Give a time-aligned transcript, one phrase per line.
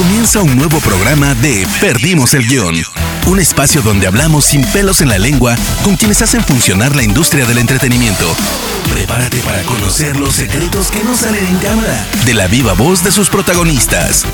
[0.00, 2.74] Comienza un nuevo programa de Perdimos el Guión.
[3.28, 7.44] Un espacio donde hablamos sin pelos en la lengua con quienes hacen funcionar la industria
[7.44, 8.24] del entretenimiento.
[8.90, 13.12] Prepárate para conocer los secretos que no salen en cámara de la viva voz de
[13.12, 14.24] sus protagonistas.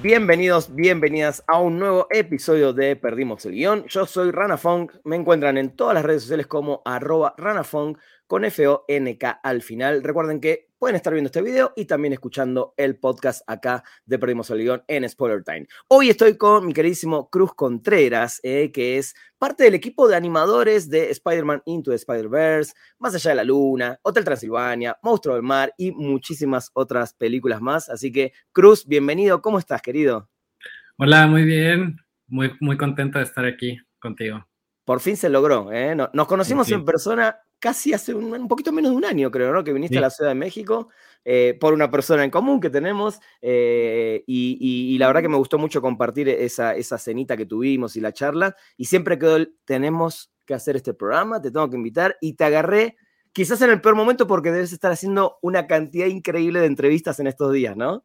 [0.00, 3.84] Bienvenidos, bienvenidas a un nuevo episodio de Perdimos el Guión.
[3.88, 4.92] Yo soy Rana Fong.
[5.02, 7.96] Me encuentran en todas las redes sociales como arroba ranafong
[8.28, 10.04] con F-O-N-K al final.
[10.04, 14.50] Recuerden que pueden estar viendo este video y también escuchando el podcast acá de Perdimos
[14.50, 15.66] el Guión en Spoiler Time.
[15.88, 20.90] Hoy estoy con mi queridísimo Cruz Contreras, eh, que es parte del equipo de animadores
[20.90, 25.72] de Spider-Man Into the Spider-Verse, Más allá de la luna, Hotel Transilvania, Monstruo del Mar
[25.78, 27.88] y muchísimas otras películas más.
[27.88, 29.40] Así que, Cruz, bienvenido.
[29.40, 30.28] ¿Cómo estás, querido?
[30.98, 31.96] Hola, muy bien.
[32.26, 34.46] Muy, muy contento de estar aquí contigo.
[34.84, 35.72] Por fin se logró.
[35.72, 35.94] ¿eh?
[35.94, 39.64] Nos conocimos en persona casi hace un, poquito menos de un año, creo, ¿no?
[39.64, 40.90] Que viniste a la Ciudad de México
[41.24, 43.18] eh, por una persona en común que tenemos.
[43.40, 48.02] Eh, y, la verdad que me gustó mucho compartir esa, esa cenita que tuvimos y
[48.02, 48.54] la charla.
[48.76, 52.18] Y siempre quedó el, tenemos que hacer este programa, te tengo que invitar.
[52.20, 52.96] Y te agarré
[53.32, 57.28] quizás en el peor momento porque debes estar haciendo una cantidad increíble de entrevistas en
[57.28, 58.04] estos días, ¿no?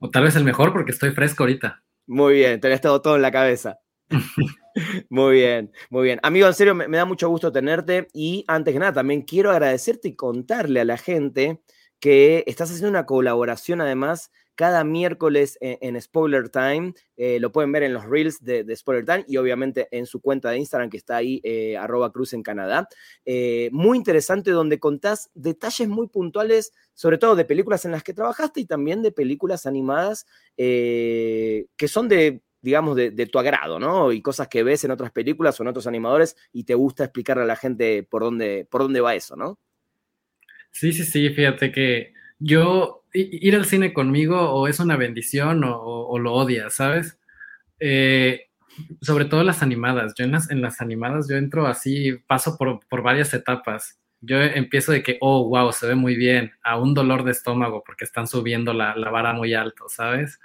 [0.00, 1.84] O tal vez el mejor porque estoy fresco ahorita.
[2.08, 3.78] Muy bien, tenés todo, todo en la cabeza.
[5.08, 6.18] Muy bien, muy bien.
[6.22, 10.08] Amigo, en serio, me, da mucho gusto tenerte y antes que nada, también quiero agradecerte
[10.08, 11.60] y contarle a la gente
[12.00, 16.94] que estás haciendo una colaboración además cada miércoles en, Spoiler Time.
[17.16, 20.50] Eh, lo pueden ver en los reels de, Spoiler Time y obviamente en su cuenta
[20.50, 22.88] de Instagram que está ahí, eh, arroba cruz en Canadá.
[23.24, 28.14] Eh, muy interesante donde contás detalles muy puntuales, sobre todo de películas en las que
[28.14, 34.10] trabajaste y también de películas animadas que son de digamos, de, tu agrado, ¿no?
[34.10, 37.42] Y cosas que ves en otras películas o en otros animadores y te gusta explicarle
[37.42, 39.58] a la gente por dónde, por dónde va eso, ¿no?
[40.70, 46.18] Sí, sí, sí, fíjate que yo, ir al cine conmigo o es una bendición o,
[46.18, 47.18] lo odias, ¿sabes?
[47.78, 48.46] Eh,
[49.02, 50.14] sobre todo las animadas.
[50.16, 54.00] Yo en las, en las animadas yo entro así, paso por, por varias etapas.
[54.22, 57.84] Yo empiezo de que, oh, wow, se ve muy bien, a un dolor de estómago
[57.84, 60.40] porque están subiendo la, la vara muy alto, ¿sabes?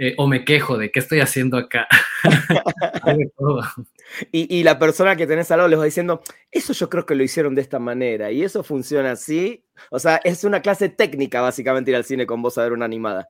[0.00, 1.88] Eh, o me quejo de qué estoy haciendo acá.
[4.32, 6.22] y, la persona que tenés al lado les va diciendo,
[6.52, 9.64] eso yo creo que lo hicieron de esta manera y eso funciona así.
[9.90, 12.84] O sea, es una clase técnica básicamente ir al cine con vos a ver una
[12.84, 13.28] animada.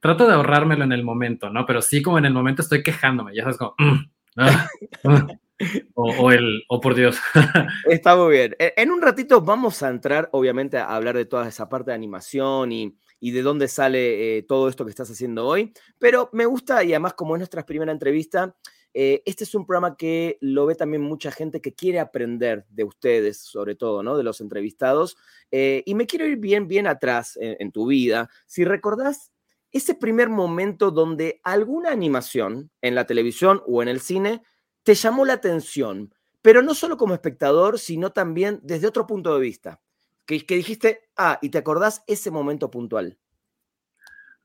[0.00, 1.64] Trato de ahorrármelo en el momento, ¿no?
[1.64, 3.74] Pero sí como en el momento estoy quejándome, ya sabes como...
[3.78, 4.68] Mm, ah,
[5.04, 5.26] ah".
[5.94, 7.18] O, el, o por Dios.
[7.86, 8.56] Está muy bien.
[8.58, 11.96] E, en un ratito vamos a entrar, obviamente, a hablar de toda esa parte de
[11.96, 15.72] animación y, y de dónde sale eh, todo esto que estás haciendo hoy.
[15.98, 18.56] Pero me gusta, y además como es nuestra primera entrevista,
[18.92, 22.84] eh, este es un programa que lo ve también mucha gente que quiere aprender de
[22.84, 24.16] ustedes, sobre todo, ¿no?
[24.16, 25.16] De los entrevistados.
[25.52, 28.30] Eh, y me quiero ir bien, bien atrás en, tu vida.
[28.46, 29.32] Si recordás
[29.70, 34.42] ese primer momento donde alguna animación en la televisión o en el cine
[34.82, 39.40] te llamó la atención, pero no solo como espectador, sino también desde otro punto de
[39.40, 39.80] vista
[40.38, 43.18] que, dijiste, ah, y te acordás ese momento puntual.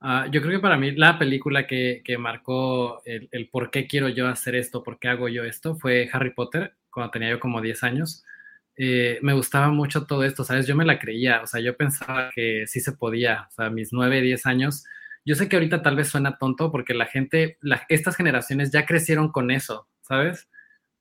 [0.02, 4.28] Ah, yo creo que para mí la película que, marcó el, por qué quiero yo
[4.28, 7.84] hacer esto, por qué hago yo esto, fue Harry Potter, cuando tenía yo como 10
[7.84, 8.24] años.
[8.78, 10.68] Eh, me gustaba mucho todo esto, ¿sabes?
[10.68, 13.94] Yo me la creía, o sea, yo pensaba que sí se podía, o sea, mis
[13.94, 14.86] 9, 10 años.
[15.26, 17.58] Yo sé que ahorita tal vez suena tonto porque la gente,
[17.90, 20.50] estas generaciones ya crecieron con eso, ¿sabes?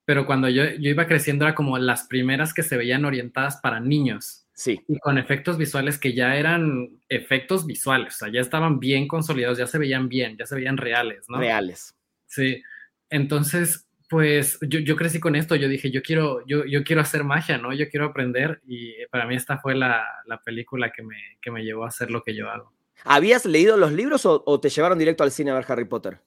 [0.05, 3.81] Pero cuando yo, yo iba creciendo era como las primeras que se veían orientadas para
[3.81, 4.81] niños, Sí.
[4.87, 9.59] Y con efectos visuales que ya eran efectos visuales, o sea, ya estaban bien consolidados,
[9.59, 11.39] ya se veían bien, ya se veían reales, ¿no?
[11.39, 11.97] Reales.
[12.27, 12.63] Sí.
[13.11, 17.25] Entonces, pues yo, yo crecí con esto, yo dije, yo quiero, yo, yo quiero hacer
[17.25, 17.73] magia, ¿no?
[17.73, 21.65] Yo quiero aprender y para mí esta fue la, la película que me, que me
[21.65, 22.73] llevó a hacer lo que yo hago.
[23.03, 26.21] ¿Habías leído los libros o, o te llevaron directo al cine a ver Harry Potter?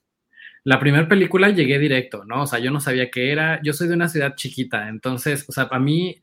[0.66, 2.44] La primera película llegué directo, ¿no?
[2.44, 5.54] O sea, yo no sabía qué era, yo soy de una ciudad chiquita, entonces, o
[5.54, 6.20] sea, para mí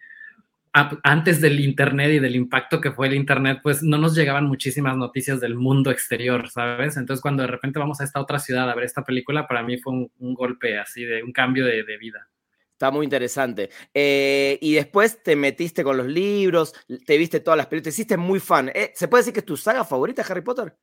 [0.74, 4.96] antes del Internet y del impacto que fue el Internet, pues no nos llegaban muchísimas
[4.96, 6.96] noticias del mundo exterior, ¿sabes?
[6.96, 9.78] Entonces cuando de repente vamos a esta otra ciudad a ver esta película, para mí
[9.78, 12.28] fue un, golpe así, de un cambio de, vida.
[12.72, 13.70] Está muy interesante.
[13.94, 16.74] Eh, y después te metiste con los libros,
[17.06, 18.72] te viste todas las películas, te hiciste muy fan.
[18.74, 20.76] Eh, ¿Se puede decir que es tu saga favorita, Harry Potter?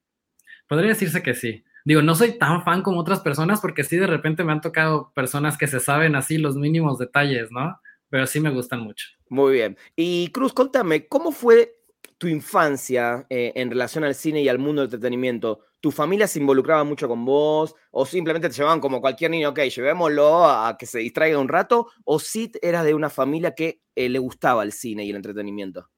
[0.67, 1.65] Podría decirse que sí.
[1.83, 5.11] Digo, no soy tan fan como otras personas porque sí de repente me han tocado
[5.13, 7.77] personas que se saben así los mínimos detalles, ¿no?
[8.11, 9.07] Pero sí me gustan mucho.
[9.29, 9.77] Muy bien.
[9.95, 11.79] Y Cruz, contame, ¿cómo fue
[12.17, 15.61] tu infancia eh, en relación al cine y al mundo del entretenimiento?
[15.79, 17.73] ¿Tu familia se involucraba mucho con vos?
[17.89, 21.87] ¿O simplemente te llevaban como cualquier niño, ok, llevémoslo a que se distraiga un rato?
[22.03, 25.89] ¿O sí eras de una familia que eh, le gustaba el cine y el entretenimiento?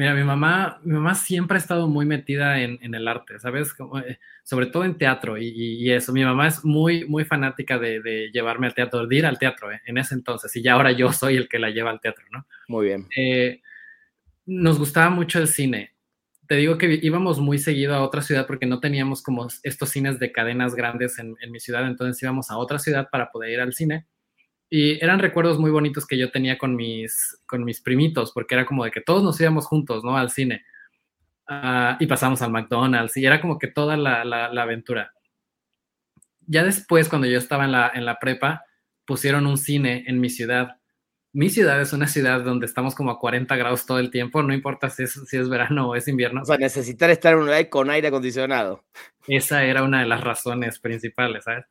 [0.00, 3.74] Mira, mi mamá, mi mamá siempre ha estado muy metida en, en el arte, ¿sabes?
[3.74, 6.14] Como, eh, sobre todo en teatro y, y, eso.
[6.14, 9.70] Mi mamá es muy, muy fanática de, de, llevarme al teatro, de ir al teatro
[9.70, 10.56] eh, en ese entonces.
[10.56, 12.46] Y ya ahora yo soy el que la lleva al teatro, ¿no?
[12.66, 13.08] Muy bien.
[13.14, 13.60] Eh,
[14.46, 15.92] nos gustaba mucho el cine.
[16.48, 20.18] Te digo que íbamos muy seguido a otra ciudad porque no teníamos como estos cines
[20.18, 23.60] de cadenas grandes en, en mi ciudad, entonces íbamos a otra ciudad para poder ir
[23.60, 24.06] al cine.
[24.72, 28.64] Y eran recuerdos muy bonitos que yo tenía con mis, con mis primitos, porque era
[28.64, 30.16] como de que todos nos íbamos juntos, ¿no?
[30.16, 30.64] Al cine.
[31.48, 35.12] Uh, y pasamos al McDonald's, y era como que toda la, la, la, aventura.
[36.46, 38.64] Ya después, cuando yo estaba en la, en la prepa,
[39.04, 40.76] pusieron un cine en mi ciudad.
[41.32, 44.54] Mi ciudad es una ciudad donde estamos como a 40 grados todo el tiempo, no
[44.54, 46.42] importa si es, si es verano o es invierno.
[46.42, 48.84] O sea, necesitar estar en un lugar con aire acondicionado.
[49.26, 51.64] Esa era una de las razones principales, ¿sabes?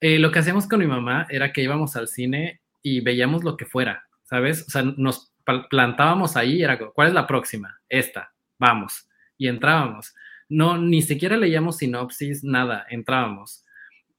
[0.00, 3.56] Eh, lo que hacíamos con mi mamá era que íbamos al cine y veíamos lo
[3.56, 4.64] que fuera, ¿sabes?
[4.66, 5.34] O sea, nos
[5.68, 7.80] plantábamos ahí, era, ¿cuál es la próxima?
[7.88, 9.08] Esta, vamos.
[9.36, 10.14] Y entrábamos.
[10.48, 13.64] No, ni siquiera leíamos sinopsis, nada, entrábamos.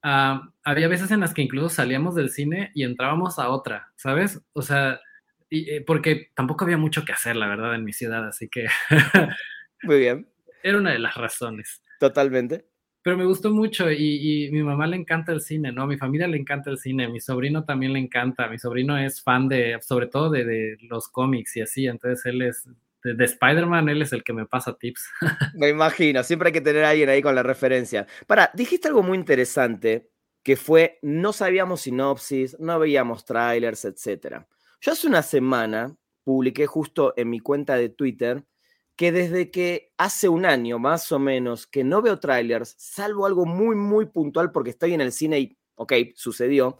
[0.04, 4.40] Uh, había veces en las que incluso salíamos del cine y entrábamos a otra, ¿sabes?
[4.52, 5.00] O sea,
[5.48, 8.66] y, eh, porque tampoco había mucho que hacer, la verdad, en mi ciudad, así que...
[9.82, 10.28] Muy bien.
[10.62, 11.82] Era una de las razones.
[11.98, 12.71] Totalmente
[13.02, 15.86] pero me gustó mucho y, y, mi mamá le encanta el cine, ¿no?
[15.86, 19.48] Mi familia le encanta el cine, mi sobrino también le encanta, mi sobrino es fan
[19.48, 22.68] de, sobre todo de, los cómics y así, entonces él es,
[23.02, 25.10] de, de Spider-Man, él es el que me pasa tips.
[25.54, 28.06] Me imagino, siempre hay que tener a alguien ahí con la referencia.
[28.26, 30.08] Para, dijiste algo muy interesante,
[30.42, 34.44] que fue, no sabíamos sinopsis, no veíamos trailers, etc.
[34.80, 38.44] Yo hace una semana publiqué justo en mi cuenta de Twitter,
[38.96, 43.46] que desde que hace un año más o menos que no veo trailers, salvo algo
[43.46, 46.78] muy, muy puntual porque estoy en el cine y, ok, sucedió.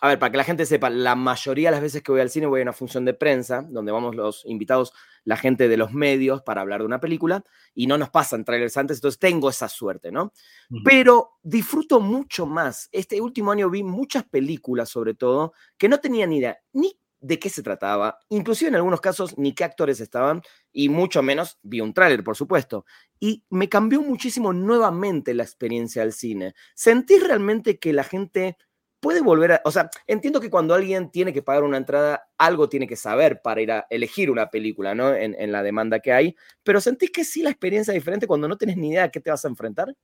[0.00, 2.28] A ver, para que la gente sepa, la mayoría de las veces que voy al
[2.28, 4.92] cine voy a una función de prensa, donde vamos los invitados,
[5.24, 7.42] la gente de los medios para hablar de una película,
[7.74, 10.24] y no nos pasan trailers antes, entonces tengo esa suerte, ¿no?
[10.68, 10.82] Uh -huh.
[10.84, 12.88] Pero disfruto mucho más.
[12.92, 17.38] Este último año vi muchas películas, sobre todo, que no tenía ni idea ni de
[17.38, 20.42] qué se trataba, inclusive en algunos casos ni qué actores estaban,
[20.72, 22.84] y mucho menos vi un tráiler, por supuesto.
[23.18, 26.54] Y me cambió muchísimo nuevamente la experiencia del cine.
[26.74, 28.58] Sentí realmente que la gente
[29.00, 32.68] puede volver a, o sea, entiendo que cuando alguien tiene que pagar una entrada, algo
[32.68, 35.14] tiene que saber para ir a elegir una película, ¿no?
[35.14, 38.48] En, en la demanda que hay, pero sentís que sí la experiencia es diferente cuando
[38.48, 39.94] no tienes ni idea a qué te vas a enfrentar.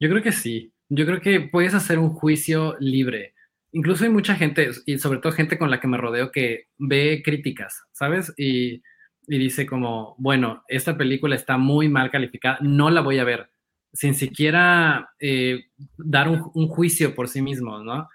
[0.00, 0.72] Yo creo que sí.
[0.88, 3.33] Yo creo que puedes hacer un juicio libre
[3.74, 7.22] incluso hay mucha gente, y sobre todo gente con la que me rodeo, que ve
[7.24, 8.32] críticas, ¿sabes?
[8.36, 8.82] Y,
[9.26, 13.50] dice como, bueno, esta película está muy mal calificada, no la voy a ver,
[13.92, 15.66] sin siquiera eh,
[15.96, 18.08] dar un, un, juicio por sí mismo, ¿no?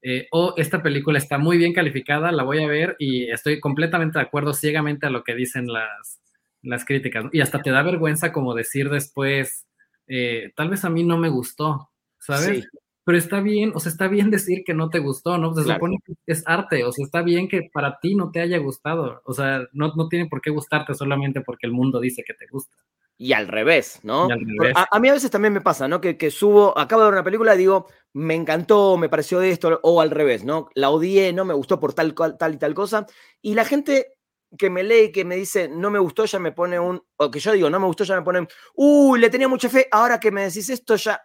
[0.00, 4.18] Eh, o esta película está muy bien calificada, la voy a ver y estoy completamente
[4.18, 6.18] de acuerdo ciegamente a lo que dicen las,
[6.62, 7.26] las críticas.
[7.32, 9.66] Y hasta te da vergüenza como decir después,
[10.06, 12.64] eh, tal vez a mí no me gustó, ¿sabes?
[12.64, 12.68] Sí
[13.04, 15.54] pero está bien, o sea, está bien decir que no te gustó, ¿no?
[15.54, 15.78] Se claro.
[15.78, 19.20] supone que es arte, o sea, está bien que para ti no te haya gustado,
[19.24, 22.46] o sea, no, no tiene por qué gustarte solamente porque el mundo dice que te
[22.50, 22.76] gusta.
[23.16, 24.24] Y al revés, ¿no?
[24.24, 24.74] Al revés.
[24.76, 26.00] A, a, mí a veces también me pasa, ¿no?
[26.00, 29.78] Que, que, subo, acabo de ver una película y digo, me encantó, me pareció esto,
[29.84, 30.68] o al revés, ¿no?
[30.74, 33.06] La odié, no me gustó por tal, tal y tal cosa,
[33.40, 34.14] y la gente
[34.56, 37.40] que me lee, que me dice, no me gustó, ya me pone un, o que
[37.40, 40.30] yo digo, no me gustó, ya me ponen, uy, le tenía mucha fe, ahora que
[40.30, 41.20] me decís esto, ya,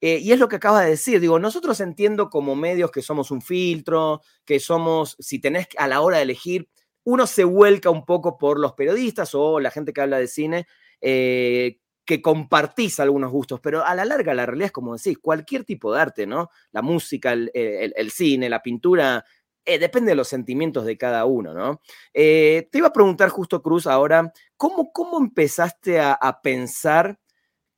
[0.00, 3.30] eh, y es lo que acaba de decir, digo, nosotros entiendo como medios que somos
[3.30, 6.68] un filtro, que somos, si tenés a la hora de elegir,
[7.04, 10.66] uno se vuelca un poco por los periodistas o la gente que habla de cine,
[11.00, 15.64] eh, que compartís algunos gustos, pero a la larga la realidad es como decís, cualquier
[15.64, 16.50] tipo de arte, ¿no?
[16.72, 19.24] La música, el, cine, la pintura,
[19.64, 21.80] eh, depende de los sentimientos de cada uno, ¿no?
[22.12, 27.18] Te iba a preguntar justo, Cruz, ahora, ¿cómo, cómo empezaste a pensar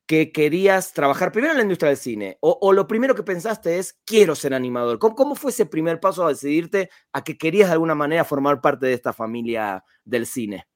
[0.08, 4.00] que querías trabajar primero en la industria del cine o, lo primero que pensaste es
[4.06, 4.98] quiero ser animador?
[4.98, 8.62] ¿Cómo, ¿Cómo, fue ese primer paso a decidirte a que querías de alguna manera formar
[8.62, 10.66] parte de esta familia del cine?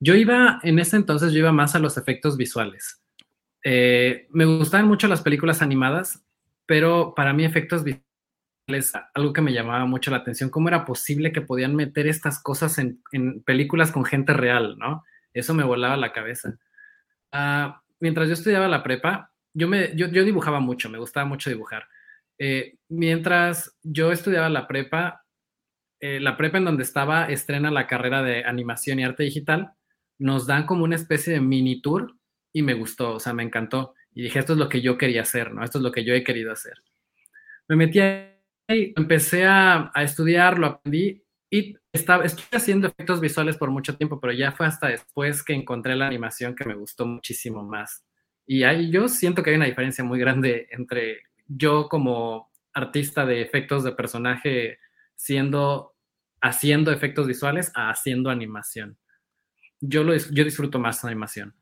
[0.00, 3.00] Yo iba, en ese entonces yo iba más a los efectos visuales.
[3.62, 6.24] Eh, me gustaban mucho las películas animadas,
[6.66, 11.30] pero para mí efectos visuales, algo que me llamaba mucho la atención, cómo era posible
[11.30, 15.04] que podían meter estas cosas en, en películas con gente real, ¿no?
[15.32, 16.58] Eso me volaba la cabeza.
[17.32, 17.72] Uh,
[18.02, 21.86] mientras yo estudiaba la prepa, yo, me, yo, yo dibujaba mucho, me gustaba mucho dibujar.
[22.36, 25.24] Eh, mientras yo estudiaba la prepa,
[26.00, 29.74] eh, la prepa en donde estaba estrena la carrera de animación y arte digital,
[30.18, 32.16] nos dan como una especie de mini tour
[32.52, 33.94] y me gustó, o sea, me encantó.
[34.12, 35.62] Y dije, esto es lo que yo quería hacer, ¿no?
[35.62, 36.82] Esto es lo que yo he querido hacer.
[37.68, 43.56] Me metí ahí, empecé a, a estudiar, lo aprendí y estaba, estuve haciendo efectos visuales
[43.56, 47.06] por mucho tiempo, pero ya fue hasta después que encontré la animación que me gustó
[47.06, 48.04] muchísimo más.
[48.46, 53.42] Y ahí yo siento que hay una diferencia muy grande entre yo como artista de
[53.42, 54.78] efectos de personaje
[55.14, 55.94] siendo,
[56.40, 58.98] haciendo efectos visuales a haciendo animación.
[59.80, 61.54] Yo, lo, yo disfruto más animación.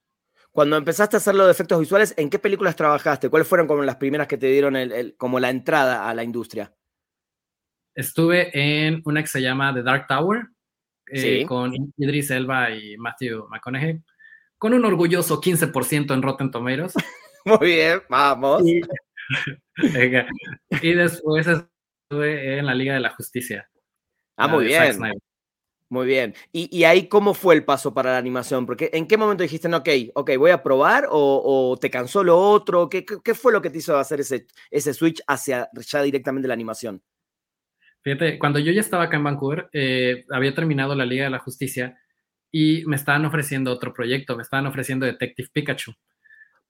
[0.52, 3.28] Cuando empezaste a hacer los efectos visuales, ¿en qué películas trabajaste?
[3.28, 4.76] ¿Cuáles fueron como las primeras que te dieron
[5.16, 6.72] como la entrada a la industria?
[8.00, 10.46] Estuve en una que se llama The Dark Tower,
[11.12, 14.00] eh, con Idris Elba y Matthew McConaughey,
[14.56, 16.94] con un orgulloso 15% en Rotten Tomatoes.
[17.44, 18.62] Muy bien, vamos.
[18.66, 18.80] Y,
[20.82, 23.68] y después estuve en la Liga de la Justicia.
[24.38, 24.98] Ah, muy bien.
[25.90, 26.34] Muy bien.
[26.52, 28.64] ¿Y, ahí cómo fue el paso para la animación?
[28.64, 32.38] Porque ¿en qué momento dijiste, no, ok, ok, voy a probar o, te cansó lo
[32.38, 32.88] otro?
[32.88, 36.54] ¿Qué, ¿Qué, fue lo que te hizo hacer ese, ese switch hacia ya directamente la
[36.54, 37.02] animación?
[38.02, 41.38] Fíjate, cuando yo ya estaba acá en Vancouver, eh, había terminado la Liga de la
[41.38, 41.98] Justicia
[42.50, 45.92] y me estaban ofreciendo otro proyecto, me estaban ofreciendo Detective Pikachu.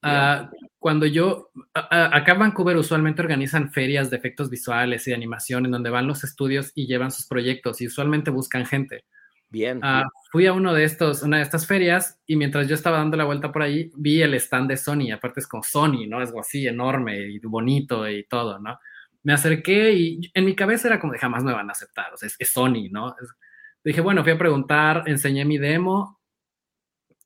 [0.02, 5.66] Ah, cuando yo, acá en Vancouver usualmente organizan ferias de efectos visuales y de animación
[5.66, 9.04] en donde van los estudios y llevan sus proyectos y usualmente buscan gente.
[9.50, 9.80] Bien.
[9.82, 13.16] Ah, fui a uno de estos, una de estas ferias y mientras yo estaba dando
[13.16, 16.22] la vuelta por ahí, vi el stand de Sony, aparte es como Sony, ¿no?
[16.22, 18.78] Es algo así enorme y bonito y todo, ¿no?
[19.22, 22.16] Me acerqué y en mi cabeza era como de jamás me van a aceptar, o
[22.16, 23.14] sea, es, Sony, ¿no?
[23.84, 26.20] dije, bueno, fui a preguntar, enseñé mi demo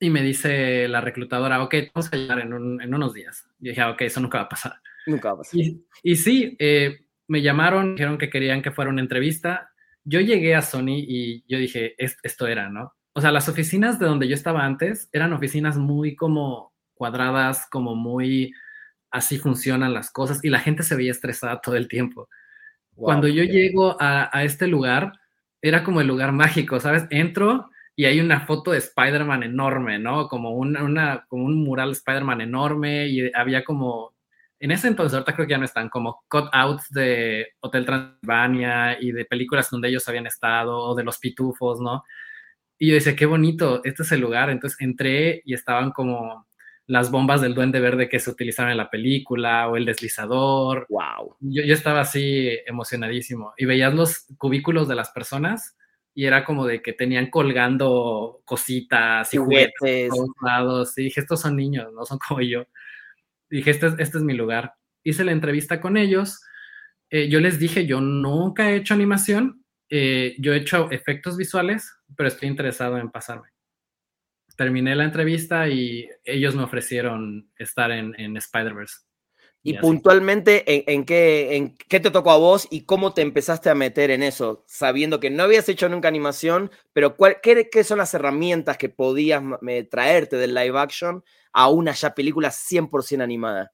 [0.01, 3.45] y me dice la reclutadora, ok, vamos a llegar en, unos días.
[3.61, 4.75] Y dije, ah, ok, eso nunca va a pasar.
[5.07, 5.61] Nunca va a pasar.
[6.03, 9.71] Y, sí, eh, me llamaron, dijeron que querían que fuera una entrevista.
[10.05, 12.93] Yo llegué a Sony y yo dije, esto era, ¿no?
[13.15, 17.95] O sea, las oficinas de donde yo estaba antes eran oficinas muy como cuadradas, como
[17.95, 18.53] muy
[19.15, 22.29] así funcionan las cosas y la gente se veía estresada todo el tiempo.
[22.97, 25.13] Cuando yo llego a, a este lugar,
[25.63, 27.07] era como el lugar mágico, ¿sabes?
[27.11, 30.29] Entro y hay una foto de Spider-Man enorme, ¿no?
[30.29, 34.15] Como, una, como un mural Spider-Man enorme y había como,
[34.59, 39.13] en ese entonces, ahorita creo que ya no están, como cutouts de Hotel Transylvania y
[39.13, 42.03] de películas donde ellos habían estado, o de los pitufos, ¿no?
[42.79, 44.51] Y yo decía, qué bonito, este es el lugar.
[44.51, 46.47] Entonces entré y estaban como
[46.87, 50.87] las bombas del duende verde que se utilizaron en la película o el deslizador.
[50.89, 51.37] Wow.
[51.41, 55.77] Yo, yo estaba así emocionadísimo y veías los cubículos de las personas
[56.15, 60.97] y era como de que tenían colgando cositas y juguetes, todos lados.
[60.97, 62.65] Y dije, estos son niños, no son como yo.
[63.51, 64.75] dije, este es, este es mi lugar.
[65.03, 66.41] Hice la entrevista con ellos.
[67.11, 71.93] Eh, yo les dije, yo nunca he hecho animación, eh, yo he hecho efectos visuales,
[72.17, 73.49] pero estoy interesado en pasarme.
[74.57, 78.99] Terminé la entrevista y ellos me ofrecieron estar en, en Spider-Verse.
[79.67, 83.75] Y, puntualmente, ¿en, qué, ¿en qué te tocó a vos y cómo te empezaste a
[83.75, 84.63] meter en eso?
[84.69, 89.43] Sabiendo que no habías hecho nunca animación, pero qué, qué, son las herramientas que podías
[89.91, 93.73] traerte del live action a una ya película 100% animada?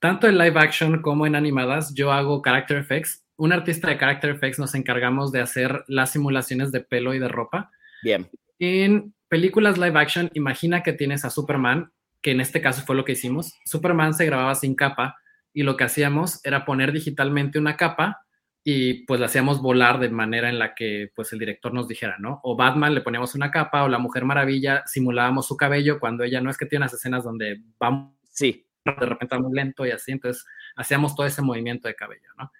[0.00, 3.24] Tanto en live action como en animadas, yo hago character effects.
[3.36, 7.28] Un artista de character effects nos encargamos de hacer las simulaciones de pelo y de
[7.28, 7.70] ropa.
[8.02, 8.28] Bien.
[8.58, 13.06] En películas live action, imagina que tienes a Superman que en este caso fue lo
[13.06, 13.54] que hicimos.
[13.64, 15.16] Superman se grababa sin capa
[15.54, 18.26] y lo que hacíamos era poner digitalmente una capa
[18.62, 22.18] y pues la hacíamos volar de manera en la que pues el director nos dijera,
[22.18, 22.40] ¿no?
[22.42, 26.42] O Batman le poníamos una capa o la Mujer Maravilla simulábamos su cabello cuando ella
[26.42, 28.66] no es que tiene unas escenas donde vamos sí.
[28.84, 30.44] de repente muy lento y así, entonces
[30.76, 32.52] hacíamos todo ese movimiento de cabello, ¿no?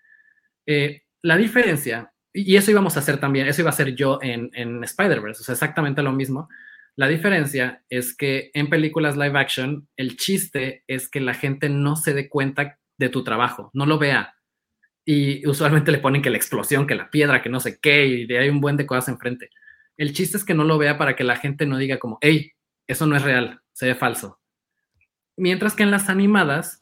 [0.64, 4.51] Eh, la diferencia, y eso íbamos a hacer también, eso iba a ser yo en,
[4.55, 6.49] en Spider-Verse, o sea, exactamente lo mismo,
[6.95, 11.97] la diferencia es que en películas live action, el chiste es que la gente no
[11.97, 14.35] se dé cuenta de tu trabajo, no lo vea.
[15.05, 18.33] Y usualmente le ponen que la explosión, que la piedra, que no sé qué, y
[18.35, 19.49] hay un buen de cosas enfrente.
[19.97, 22.53] El chiste es que no lo vea para que la gente no diga como, hey,
[22.87, 24.39] eso no es real, se ve falso.
[25.37, 26.82] Mientras que en las animadas,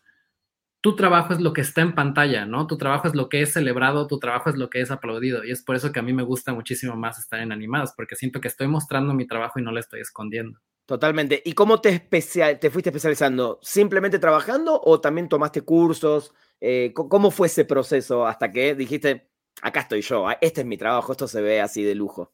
[0.80, 2.66] tu trabajo es lo que está en pantalla, ¿no?
[2.66, 5.44] Tu trabajo es lo que es celebrado, tu trabajo es lo que es aplaudido.
[5.44, 8.16] Y es por eso que a mí me gusta muchísimo más estar en animadas, porque
[8.16, 10.58] siento que estoy mostrando mi trabajo y no lo estoy escondiendo.
[10.87, 11.42] Totalmente.
[11.44, 13.58] ¿Y cómo te, especial, te fuiste especializando?
[13.62, 16.32] ¿Simplemente trabajando o también tomaste cursos?
[16.60, 19.30] Eh, ¿Cómo fue ese proceso hasta que dijiste,
[19.62, 22.32] acá estoy yo, ah, este es mi trabajo, esto se ve así de lujo?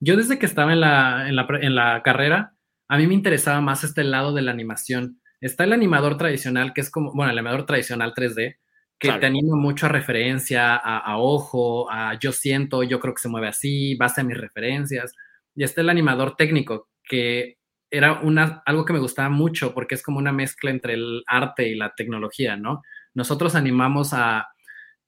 [0.00, 2.56] Yo desde que estaba en la, en la, en la carrera,
[2.88, 6.80] a mí me interesaba más este lado de la animación Está el animador tradicional, que
[6.80, 8.56] es como, bueno, el animador tradicional 3D,
[8.96, 13.28] que te anima mucho a referencia, a, ojo, a yo siento, yo creo que se
[13.28, 15.12] mueve así, base a mis referencias.
[15.56, 17.58] Y está el animador técnico, que
[17.90, 21.68] era una, algo que me gustaba mucho porque es como una mezcla entre el arte
[21.68, 22.82] y la tecnología, ¿no?
[23.12, 24.51] Nosotros animamos a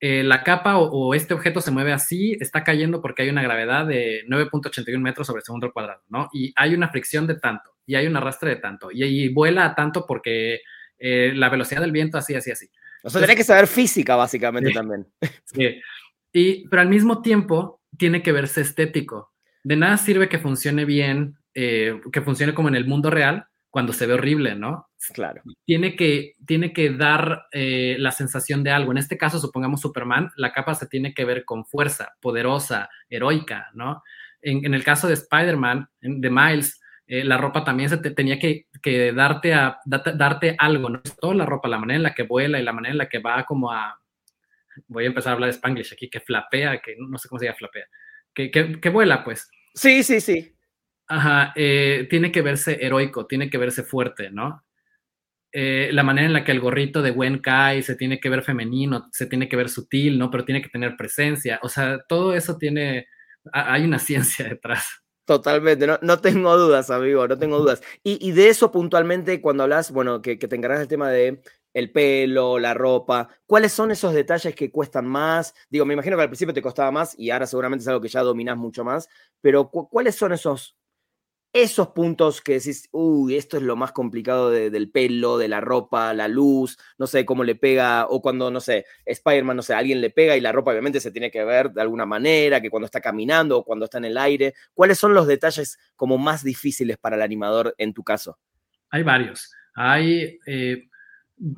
[0.06, 3.86] eh, la capa o, este objeto se mueve así, está cayendo porque hay una gravedad
[3.86, 6.28] de 9.81 metros sobre segundo cuadrado, ¿no?
[6.30, 9.74] Y hay una fricción de tanto, y hay un arrastre de tanto, y, vuela a
[9.74, 10.60] tanto porque
[10.98, 12.68] eh, la velocidad del viento así, así, así.
[13.02, 15.06] O sea, tiene que saber física básicamente también.
[15.46, 15.80] Sí.
[16.34, 19.32] Y, pero al mismo tiempo tiene que verse estético.
[19.62, 23.92] De nada sirve que funcione bien, eh, que funcione como en el mundo real, cuando
[23.92, 24.88] se ve horrible, ¿no?
[25.14, 25.42] Claro.
[25.64, 28.92] Tiene que, tiene que dar eh, la sensación de algo.
[28.92, 33.70] En este caso, supongamos Superman, la capa se tiene que ver con fuerza, poderosa, heroica,
[33.74, 34.04] ¿no?
[34.40, 38.68] En, el caso de Spider-Man, de Miles, eh, la ropa también se te, tenía que,
[39.12, 41.02] darte, a, darte algo, ¿no?
[41.20, 43.18] Toda la ropa, la manera en la que vuela y la manera en la que
[43.18, 44.00] va como a...
[44.86, 47.46] Voy a empezar a hablar de Spanglish aquí, que flapea, que no sé cómo se
[47.46, 47.86] llama flapea,
[48.32, 49.50] que, que, que vuela, pues.
[49.74, 50.53] Sí, sí, sí.
[51.06, 54.64] Ajá, eh, tiene que verse heroico, tiene que verse fuerte, ¿no?
[55.52, 58.42] Eh, la manera en la que el gorrito de Gwen cae se tiene que ver
[58.42, 60.30] femenino, se tiene que ver sutil, ¿no?
[60.30, 61.60] Pero tiene que tener presencia.
[61.62, 63.06] O sea, todo eso tiene,
[63.52, 64.84] hay una ciencia detrás.
[65.26, 67.82] Totalmente, no, no tengo dudas, amigo, no tengo dudas.
[68.02, 71.40] Y, de eso puntualmente, cuando hablas, bueno, que, que te encargas del tema de
[71.72, 75.54] el pelo, la ropa, ¿cuáles son esos detalles que cuestan más?
[75.70, 78.08] Digo, me imagino que al principio te costaba más y ahora seguramente es algo que
[78.08, 79.08] ya dominas mucho más,
[79.40, 80.76] pero ¿cuáles son esos
[81.54, 86.12] esos puntos que decís, uy, esto es lo más complicado del pelo, de la ropa,
[86.12, 90.00] la luz, no sé cómo le pega, o cuando, no sé, Spider-Man, no sé, alguien
[90.00, 92.86] le pega y la ropa obviamente se tiene que ver de alguna manera, que cuando
[92.86, 94.54] está caminando o cuando está en el aire.
[94.74, 98.36] ¿Cuáles son los detalles como más difíciles para el animador en tu caso?
[98.90, 99.52] Hay varios.
[99.76, 100.88] Hay, eh,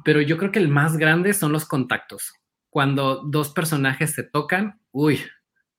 [0.04, 2.34] pero yo creo que el más grande son los contactos.
[2.68, 5.22] Cuando dos personajes se tocan, uy,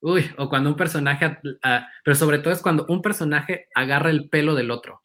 [0.01, 1.38] Uy, o cuando un personaje,
[2.04, 5.01] pero sobre todo es cuando un personaje agarra el pelo del otro.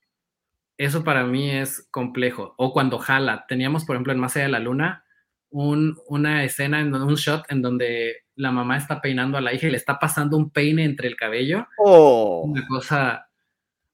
[0.76, 2.54] Eso para mí es complejo.
[2.58, 3.44] O cuando jala.
[3.48, 5.04] Teníamos, por ejemplo, en Más allá de la luna,
[5.50, 9.70] una escena, en un shot en donde la mamá está peinando a la hija y
[9.70, 11.66] le está pasando un peine entre el cabello.
[11.78, 12.42] Oh.
[12.44, 13.28] Una cosa.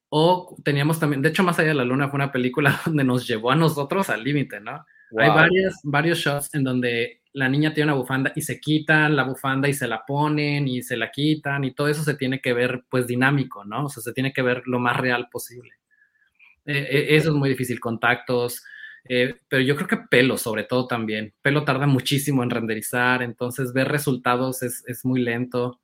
[0.08, 3.26] O teníamos también, de hecho, Más allá de la luna fue una película donde nos
[3.26, 4.84] llevó a nosotros al límite, ¿no?
[5.18, 9.22] Hay varios, varios shots en donde la niña tiene una bufanda y se quitan la
[9.22, 12.52] bufanda y se la ponen y se la quitan y todo eso se tiene que
[12.52, 13.84] ver pues dinámico, ¿no?
[13.84, 15.70] O sea, se tiene que ver lo más real posible.
[16.66, 18.64] Eh, eh, eso es muy difícil, contactos,
[19.08, 21.32] eh, pero yo creo que pelo sobre todo también.
[21.40, 25.80] Pelo tarda muchísimo en renderizar, entonces ver resultados es, muy lento.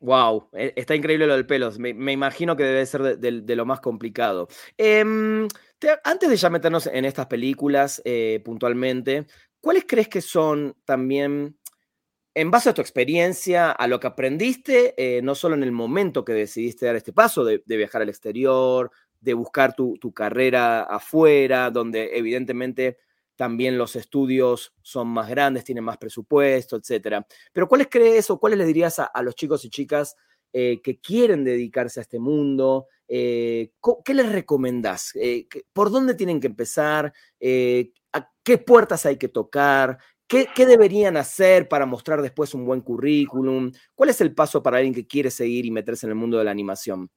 [0.00, 1.70] Wow, está increíble lo del pelo.
[1.78, 4.48] Me, imagino que debe ser de, lo más complicado.
[4.76, 5.46] Em,
[6.02, 8.02] antes de ya meternos en estas películas
[8.44, 9.26] puntualmente,
[9.62, 11.56] ¿cuáles crees que son también,
[12.34, 16.24] en base a tu experiencia, a lo que aprendiste, eh, no solo en el momento
[16.24, 22.10] que decidiste dar este paso de, viajar al exterior, de buscar tu, carrera afuera, donde
[22.18, 22.98] evidentemente
[23.36, 27.26] también los estudios son más grandes, tienen más presupuesto, etcétera.
[27.52, 30.16] Pero ¿cuáles crees o cuáles le dirías a, los chicos y chicas
[30.52, 32.88] eh, que quieren dedicarse a este mundo?
[33.14, 33.72] Eh,
[34.04, 35.12] ¿Qué les recomendás?
[35.72, 37.12] ¿Por dónde tienen que empezar?
[37.38, 39.98] qué puertas hay que tocar,
[40.54, 43.70] ¿Qué, deberían hacer para mostrar después un buen currículum?
[43.94, 46.44] ¿Cuál es el paso para alguien que quiere seguir y meterse en el mundo de
[46.44, 47.10] la animación?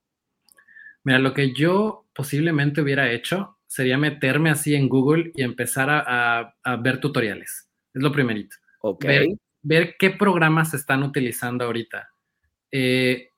[1.05, 6.55] Mira, lo que yo posiblemente hubiera hecho sería meterme así en Google y empezar a,
[6.81, 7.69] ver tutoriales.
[7.93, 8.57] Es lo primerito.
[9.61, 12.09] Ver, qué programas se están utilizando ahorita.
[12.69, 13.29] Eh,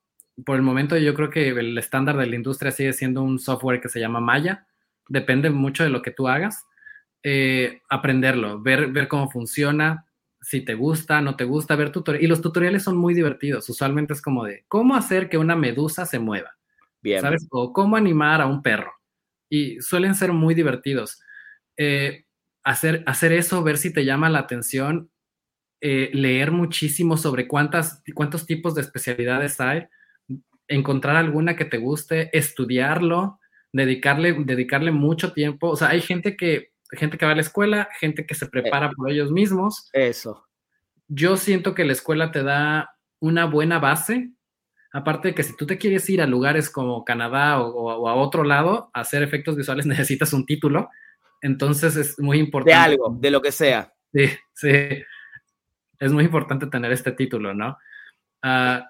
[0.45, 3.81] por el momento yo creo que el estándar de la industria sigue siendo un software
[3.81, 4.67] que se llama Maya.
[5.07, 6.65] Depende mucho de lo que tú hagas.
[7.23, 10.05] Eh, aprenderlo, ver, ver cómo funciona,
[10.41, 12.25] si te gusta, no te gusta, ver tutoriales.
[12.25, 13.67] Y los tutoriales son muy divertidos.
[13.69, 16.55] Usualmente es como de cómo hacer que una medusa se mueva.
[17.01, 17.21] Bien.
[17.21, 17.47] ¿Sabes?
[17.49, 18.93] O cómo animar a un perro.
[19.49, 21.21] Y suelen ser muy divertidos.
[21.77, 22.25] Eh,
[22.63, 25.09] hacer, hacer eso, ver si te llama la atención,
[25.81, 29.87] eh, leer muchísimo sobre cuántas, cuántos tipos de especialidades hay,
[30.67, 33.39] encontrar alguna que te guste, estudiarlo,
[33.71, 35.69] dedicarle, dedicarle mucho tiempo.
[35.69, 38.49] O sea, hay gente que gente que va a la escuela, gente que se eh,
[38.49, 39.89] prepara por ellos mismos.
[39.93, 40.45] Eso.
[41.07, 44.31] Yo siento que la escuela te da una buena base.
[44.93, 48.43] Aparte de que si tú te quieres ir a lugares como Canadá o, a otro
[48.43, 50.89] lado a hacer efectos visuales, necesitas un título.
[51.41, 52.71] Entonces es muy importante.
[52.71, 53.93] De algo, de lo que sea.
[54.13, 55.03] Sí, sí.
[55.99, 57.77] Es muy importante tener este título, ¿no?
[58.41, 58.89] Ah,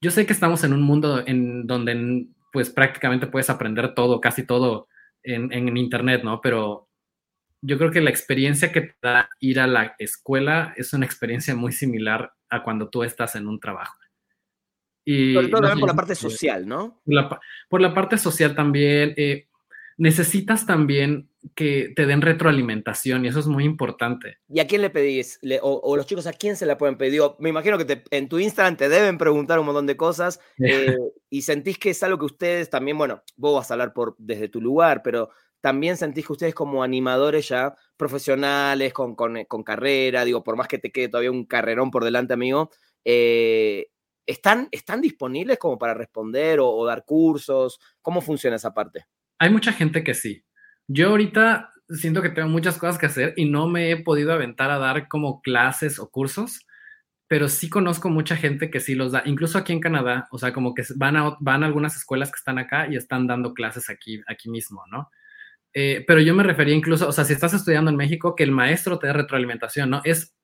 [0.00, 4.44] yo sé que estamos en un mundo en donde pues prácticamente puedes aprender todo, casi
[4.44, 4.88] todo
[5.22, 6.40] en, en Internet, ¿no?
[6.40, 6.88] Pero
[7.62, 11.54] yo creo que la experiencia que te da ir a la escuela es una experiencia
[11.54, 13.96] muy similar a cuando tú estás en un trabajo.
[15.04, 17.02] Y, Sobre todo por la parte social, ¿no?
[17.68, 19.14] por la parte social también.
[19.16, 19.48] Eh,
[20.00, 24.38] necesitas también que te den retroalimentación y eso es muy importante.
[24.48, 25.38] ¿Y a quién le pedís?
[25.60, 27.20] o, los chicos a quién se la pueden pedir?
[27.38, 30.96] me imagino que en tu Instagram te deben preguntar un montón de cosas eh,
[31.28, 34.48] y sentís que es algo que ustedes también, bueno, vos vas a hablar por, desde
[34.48, 35.28] tu lugar, pero
[35.60, 40.78] también sentís que ustedes como animadores ya profesionales, con, con, carrera, digo, por más que
[40.78, 42.70] te quede todavía un carrerón por delante, amigo,
[43.04, 43.88] eh,
[44.24, 47.78] ¿están, ¿están disponibles como para responder o dar cursos?
[48.00, 49.04] ¿Cómo funciona esa parte?
[49.40, 50.44] Hay mucha gente que sí.
[50.86, 54.70] Yo ahorita siento que tengo muchas cosas que hacer y no me he podido aventar
[54.70, 56.66] a dar como clases o cursos,
[57.26, 60.52] pero sí conozco mucha gente que sí los da, incluso aquí en Canadá, o sea,
[60.52, 63.88] como que van a, van a algunas escuelas que están acá y están dando clases
[63.88, 65.10] aquí, aquí mismo, ¿no?
[65.72, 68.52] Eh, pero yo me refería incluso, o sea, si estás estudiando en México, que el
[68.52, 70.02] maestro te dé retroalimentación, ¿no?
[70.04, 70.34] Es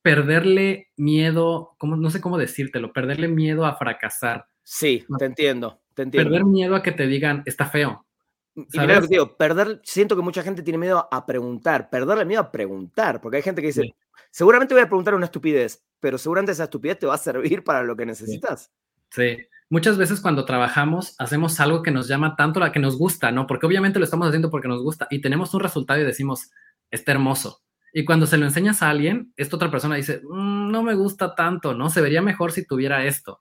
[0.00, 4.46] perderle miedo, como, no sé cómo decírtelo, perderle miedo a fracasar.
[4.62, 6.30] Sí, te entiendo, te entiendo.
[6.30, 8.06] Perder miedo a que te digan, está feo,
[8.54, 12.24] y mira lo que digo, perder, siento que mucha gente tiene miedo a preguntar, perderle
[12.24, 13.94] miedo a preguntar, porque hay gente que dice,
[14.30, 17.82] seguramente voy a preguntar una estupidez, pero seguramente esa estupidez te va a servir para
[17.82, 18.70] lo que necesitas.
[19.10, 19.38] Sí.
[19.70, 23.46] Muchas veces cuando trabajamos hacemos algo que nos llama tanto la que nos gusta, ¿no?
[23.46, 26.50] Porque obviamente lo estamos haciendo porque nos gusta y tenemos un resultado y decimos,
[26.90, 27.62] está hermoso.
[27.92, 31.34] Y cuando se lo enseñas a alguien, esta otra persona dice, mm, no me gusta
[31.34, 31.90] tanto, ¿no?
[31.90, 33.40] Se vería mejor si tuviera esto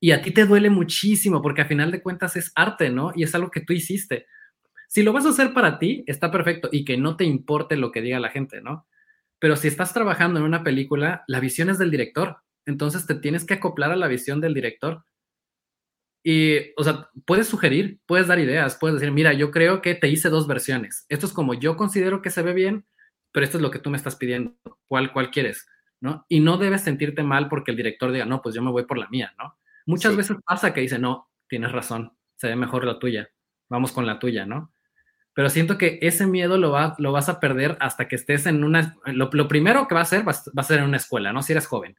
[0.00, 3.12] y a ti te duele muchísimo porque a final de cuentas es arte, ¿no?
[3.14, 4.26] Y es algo que tú hiciste.
[4.88, 7.92] Si lo vas a hacer para ti, está perfecto y que no te importe lo
[7.92, 8.86] que diga la gente, ¿no?
[9.38, 13.44] Pero si estás trabajando en una película, la visión es del director, entonces te tienes
[13.44, 15.04] que acoplar a la visión del director.
[16.24, 20.08] Y, o sea, puedes sugerir, puedes dar ideas, puedes decir, mira, yo creo que te
[20.08, 21.06] hice dos versiones.
[21.08, 22.86] Esto es como yo considero que se ve bien,
[23.32, 24.56] pero esto es lo que tú me estás pidiendo.
[24.88, 25.66] ¿Cuál, cuál quieres?
[26.00, 26.26] ¿No?
[26.28, 28.98] Y no debes sentirte mal porque el director diga, no, pues yo me voy por
[28.98, 29.56] la mía, ¿no?
[29.86, 33.30] Muchas veces pasa que dice, no, tienes razón, se ve mejor la tuya,
[33.68, 34.72] vamos con la tuya, ¿no?
[35.32, 38.64] Pero siento que ese miedo lo, va, lo vas a perder hasta que estés en
[38.64, 38.96] una...
[39.04, 41.42] Lo, primero que va a ser, va, a ser en una escuela, ¿no?
[41.42, 41.94] Si eres joven.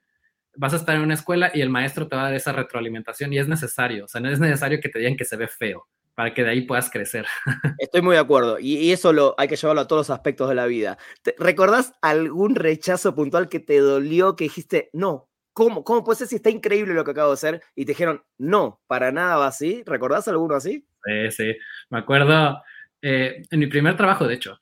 [0.55, 3.31] Vas a estar en una escuela y el maestro te va a dar esa retroalimentación
[3.31, 5.87] y es necesario, o sea, no es necesario que te digan que se ve feo
[6.15, 7.27] para que de ahí puedas crecer.
[7.77, 8.57] Estoy muy de acuerdo.
[8.57, 10.97] Y, eso lo, hay que llevarlo a todos los aspectos de la vida.
[11.37, 15.26] ¿Recordás algún rechazo puntual que te dolió, que dijiste, no,
[15.57, 17.63] ¿Cómo, ¿Cómo puede ser si está increíble lo que acabo de hacer?
[17.73, 19.81] Y te dijeron, no, para nada va así.
[19.87, 20.87] ¿Recordás alguno así?
[21.03, 21.57] Sí, sí.
[21.89, 22.61] Me acuerdo
[23.01, 24.59] eh, en mi primer trabajo, de hecho.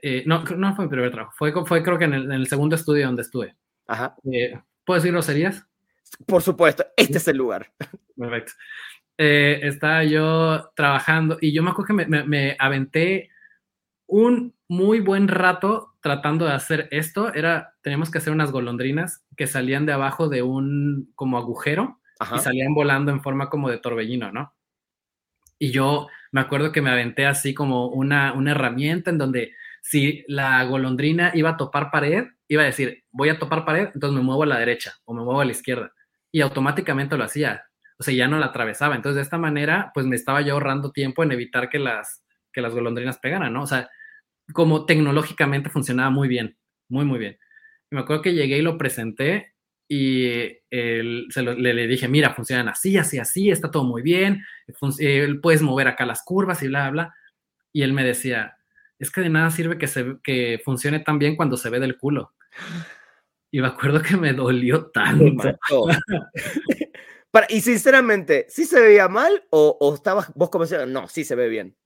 [0.00, 1.34] Eh, no, no fue mi primer trabajo.
[1.36, 3.56] Fue, fue creo que en el, segundo estudio donde estuve.
[3.88, 4.14] Ajá.
[4.32, 5.66] Eh, ¿Puedo decir groserías?
[6.24, 7.72] Por supuesto, este es el lugar.
[8.16, 8.52] Perfecto.
[9.16, 13.31] estaba yo trabajando y yo me acuerdo que me, me aventé
[14.12, 17.32] un muy buen rato tratando de hacer esto.
[17.32, 21.98] Era, teníamos que hacer unas golondrinas que salían de abajo de un como agujero
[22.36, 24.54] y salían volando en forma como de torbellino, ¿no?
[25.58, 30.24] Y yo me acuerdo que me aventé así como una, una herramienta en donde si
[30.28, 34.22] la golondrina iba a topar pared, iba a decir, voy a topar pared, entonces me
[34.22, 35.90] muevo a la derecha o me muevo a la izquierda.
[36.30, 37.64] Y automáticamente lo hacía.
[37.98, 38.94] O sea, ya no la atravesaba.
[38.94, 42.22] Entonces, de esta manera, pues me estaba yo ahorrando tiempo en evitar que las,
[42.52, 43.62] que las golondrinas pegaran, ¿no?
[43.62, 43.88] O sea,
[44.52, 46.56] como tecnológicamente funcionaba muy bien,
[46.88, 47.38] muy, muy bien.
[47.90, 49.54] Y me acuerdo que llegué y lo presenté
[49.88, 54.42] y le, dije, mira, funcionan así, así, así, está todo muy bien,
[55.42, 57.14] puedes mover acá las curvas y bla, bla.
[57.74, 58.56] Y él me decía,
[58.98, 61.98] es que de nada sirve que, se, que funcione tan bien cuando se ve del
[61.98, 62.32] culo.
[63.50, 65.58] Y me acuerdo que me dolió tanto.
[67.50, 71.48] y sinceramente, ¿sí se veía mal o, o estabas vos como no, sí se ve
[71.48, 71.76] bien?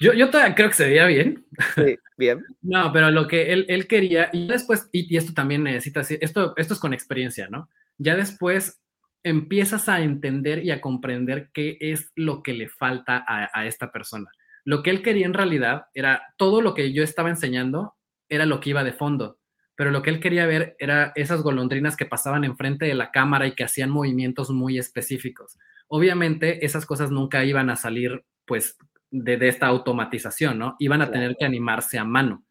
[0.00, 1.46] Yo, yo todavía creo que se veía bien.
[1.74, 2.44] Sí, bien.
[2.62, 6.74] no, pero lo que él, él quería, y después, y, esto también necesita, esto, esto
[6.74, 7.68] es con experiencia, ¿no?
[7.98, 8.80] Ya después
[9.22, 13.90] empiezas a entender y a comprender qué es lo que le falta a, a esta
[13.90, 14.30] persona.
[14.64, 17.94] Lo que él quería en realidad era todo lo que yo estaba enseñando,
[18.28, 19.38] era lo que iba de fondo
[19.76, 23.46] pero lo que él quería ver era esas golondrinas que pasaban enfrente de la cámara
[23.46, 25.58] y que hacían movimientos muy específicos.
[25.86, 28.78] Obviamente esas cosas nunca iban a salir pues
[29.24, 30.76] de, esta automatización, ¿no?
[30.78, 32.44] Iban a tener que animarse a mano,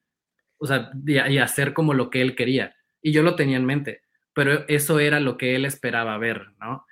[0.57, 2.75] o sea, y, hacer como lo que él quería.
[3.01, 4.01] Y yo lo tenía en mente,
[4.33, 6.85] pero eso era lo que él esperaba ver, ¿no?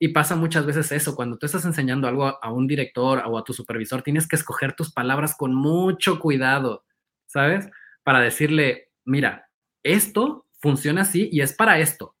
[0.00, 3.44] Y pasa muchas veces eso, cuando tú estás enseñando algo a, un director o a
[3.44, 6.84] tu supervisor, tienes que escoger tus palabras con mucho cuidado,
[7.26, 7.68] ¿sabes?
[8.04, 9.50] Para decirle, mira,
[9.82, 12.14] esto funciona así y es para esto.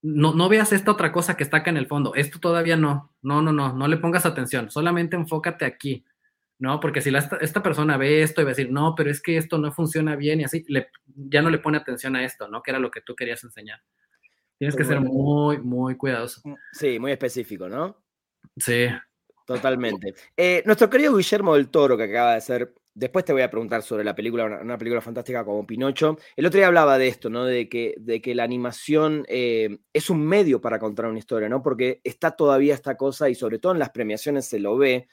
[0.00, 2.14] No, no veas esta otra cosa que está acá en el fondo.
[2.14, 3.12] Esto todavía no.
[3.20, 3.72] No, no, no.
[3.72, 4.70] No le pongas atención.
[4.70, 6.04] Solamente enfócate aquí.
[6.58, 6.80] ¿No?
[6.80, 9.58] Porque si esta persona ve esto y va a decir, no, pero es que esto
[9.58, 12.62] no funciona bien y así, le, ya no le pone atención a esto, ¿no?
[12.62, 13.80] Que era lo que tú querías enseñar.
[14.58, 16.40] Tienes que ser muy, muy cuidadoso.
[16.44, 18.02] Mm, sí, muy específico, ¿no?
[18.56, 18.86] Sí.
[19.46, 20.14] Totalmente.
[20.36, 23.84] Eh, nuestro querido Guillermo del Toro, que acaba de ser Después te voy a preguntar
[23.84, 26.18] sobre la película, una, película fantástica como Pinocho.
[26.34, 27.44] El otro día hablaba de esto, ¿no?
[27.44, 31.62] De que, de que la animación eh, es un medio para contar una historia, ¿no?
[31.62, 35.06] Porque está todavía esta cosa, y sobre todo en las premiaciones se lo ve,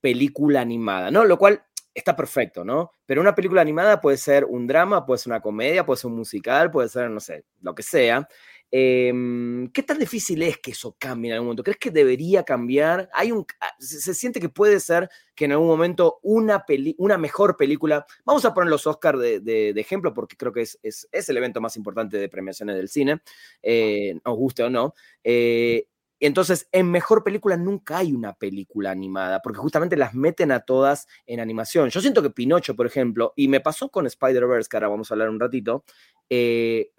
[0.00, 1.24] película animada, ¿no?
[1.24, 1.62] Lo cual
[1.94, 2.92] está perfecto, ¿no?
[3.06, 6.16] Pero una película animada puede ser un drama, puede ser una comedia, puede ser un
[6.16, 8.28] musical, puede ser, no sé, lo que sea.
[8.72, 11.64] Em, ¿Qué tan difícil es que eso cambie en algún momento?
[11.64, 13.10] ¿Crees que debería cambiar?
[13.12, 16.64] Hay un, ah, se, siente que puede ser que en algún momento una,
[16.98, 21.28] una mejor película, vamos a poner los Oscars de, ejemplo porque creo que es, es,
[21.28, 23.20] el evento más importante de premiaciones del cine,
[23.60, 24.94] eh, os guste o no.
[25.24, 25.88] Eh,
[26.26, 31.06] entonces, en mejor película nunca hay una película animada, porque justamente las meten a todas
[31.26, 31.90] en animación.
[31.90, 35.14] Yo siento que Pinocho, por ejemplo, y me pasó con Spider-Verse, que ahora vamos a
[35.14, 35.84] hablar un ratito,
[36.28, 36.92] eh,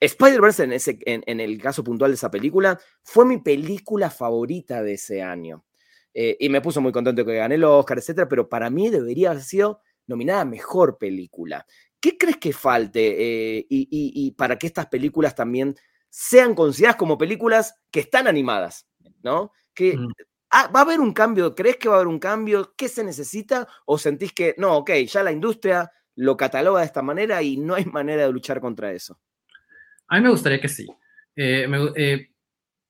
[0.00, 5.22] Spider-Verse, en, en, el caso puntual de esa película, fue mi película favorita de ese
[5.22, 5.64] año.
[6.14, 9.30] Eh, y me puso muy contento que gané el Oscar, etcétera, pero para mí debería
[9.30, 11.66] haber sido nominada mejor película.
[12.00, 15.74] ¿Qué crees que falte eh, y, para que estas películas también
[16.20, 18.88] sean consideradas como películas que están animadas?
[19.22, 19.52] ¿No?
[19.72, 19.96] Que,
[20.50, 21.54] ah, ¿Va a haber un cambio?
[21.54, 22.74] ¿Crees que va a haber un cambio?
[22.76, 23.68] ¿Qué se necesita?
[23.86, 27.76] ¿O sentís que, no, ok, ya la industria lo cataloga de esta manera y no
[27.76, 29.20] hay manera de luchar contra eso?
[30.08, 30.88] A mí me gustaría que sí.
[31.36, 32.30] Eh, eh,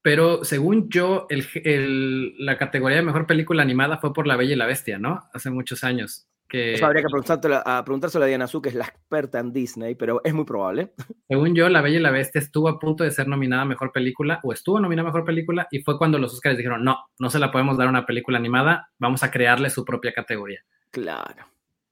[0.01, 4.65] pero según yo, la categoría de mejor película animada fue por La Bella y la
[4.65, 5.29] Bestia, ¿no?
[5.35, 6.27] Hace muchos años.
[6.49, 9.53] Que, Eso habría que preguntárselo a, preguntárselo a Diana Su, que es la experta en
[9.53, 10.93] Disney, pero es muy probable.
[11.29, 13.93] Según yo, La Bella y la Bestia estuvo a punto de ser nominada a Mejor
[13.93, 17.31] Película, o estuvo nominada a Mejor Película, y fue cuando los Oscars dijeron, no, no
[17.31, 20.65] se la podemos dar a una película animada, vamos a crearle su propia categoría.
[20.91, 21.47] Claro.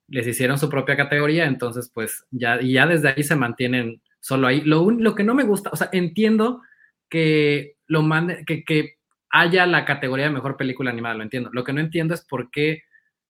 [0.08, 4.46] Les hicieron su propia categoría, entonces pues ya, y ya desde ahí se mantienen solo
[4.46, 4.62] ahí.
[4.62, 6.62] Lo, lo que no me gusta, o sea, entiendo
[7.08, 8.96] que lo mande, que, que
[9.30, 11.50] haya la categoría de mejor película animada, lo entiendo.
[11.52, 12.82] Lo que no entiendo es por qué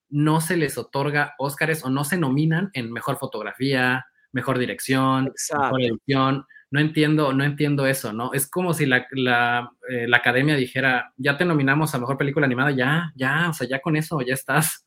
[0.08, 5.82] no se les otorga Óscares o no se nominan en mejor fotografía, mejor dirección, mejor
[5.82, 6.46] edición.
[6.70, 8.32] No entiendo, no entiendo eso, ¿no?
[8.32, 12.44] Es como si la, la, eh, la, academia dijera, ya te nominamos a mejor película
[12.44, 14.84] animada, ya, ya, o sea, ya con eso, ya estás.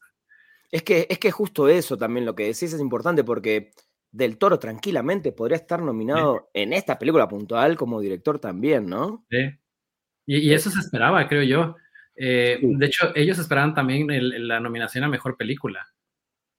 [0.71, 3.71] Es que, es que justo eso también lo que decís es importante porque
[4.11, 9.25] del Toro tranquilamente podría estar nominado en esta película puntual como director también, ¿no?
[9.29, 9.57] Sí.
[10.25, 11.75] Y, eso se esperaba, creo yo.
[12.21, 14.07] Eh, de hecho, ellos esperaban también
[14.47, 15.87] la nominación a mejor película.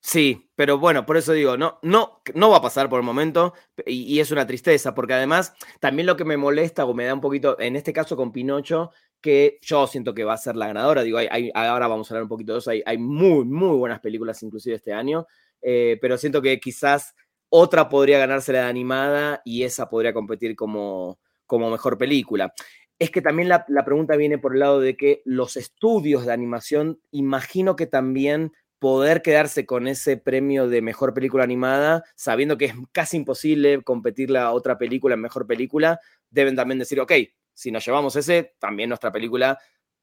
[0.02, 3.52] Sí, pero bueno, por eso digo, no, no, no va a pasar por el momento
[3.84, 7.20] y, es una tristeza, porque además también lo que me molesta o me da un
[7.20, 11.02] poquito, en este caso con Pinocho, que yo siento que va a ser la ganadora,
[11.02, 14.42] digo, hay, ahora vamos a hablar un poquito de eso, hay, muy, muy buenas películas
[14.42, 15.26] inclusive este año,
[15.60, 17.14] eh, pero siento que quizás
[17.50, 22.54] otra podría ganarse la de animada y esa podría competir como, como mejor película.
[23.00, 27.00] Es que también la, pregunta viene por el lado de que los estudios de animación,
[27.10, 32.74] imagino que también poder quedarse con ese premio de mejor película animada, sabiendo que es
[32.92, 35.98] casi imposible competir la otra película en mejor película,
[36.30, 37.12] deben también decir, ok,
[37.52, 39.58] si nos llevamos ese, también nuestra película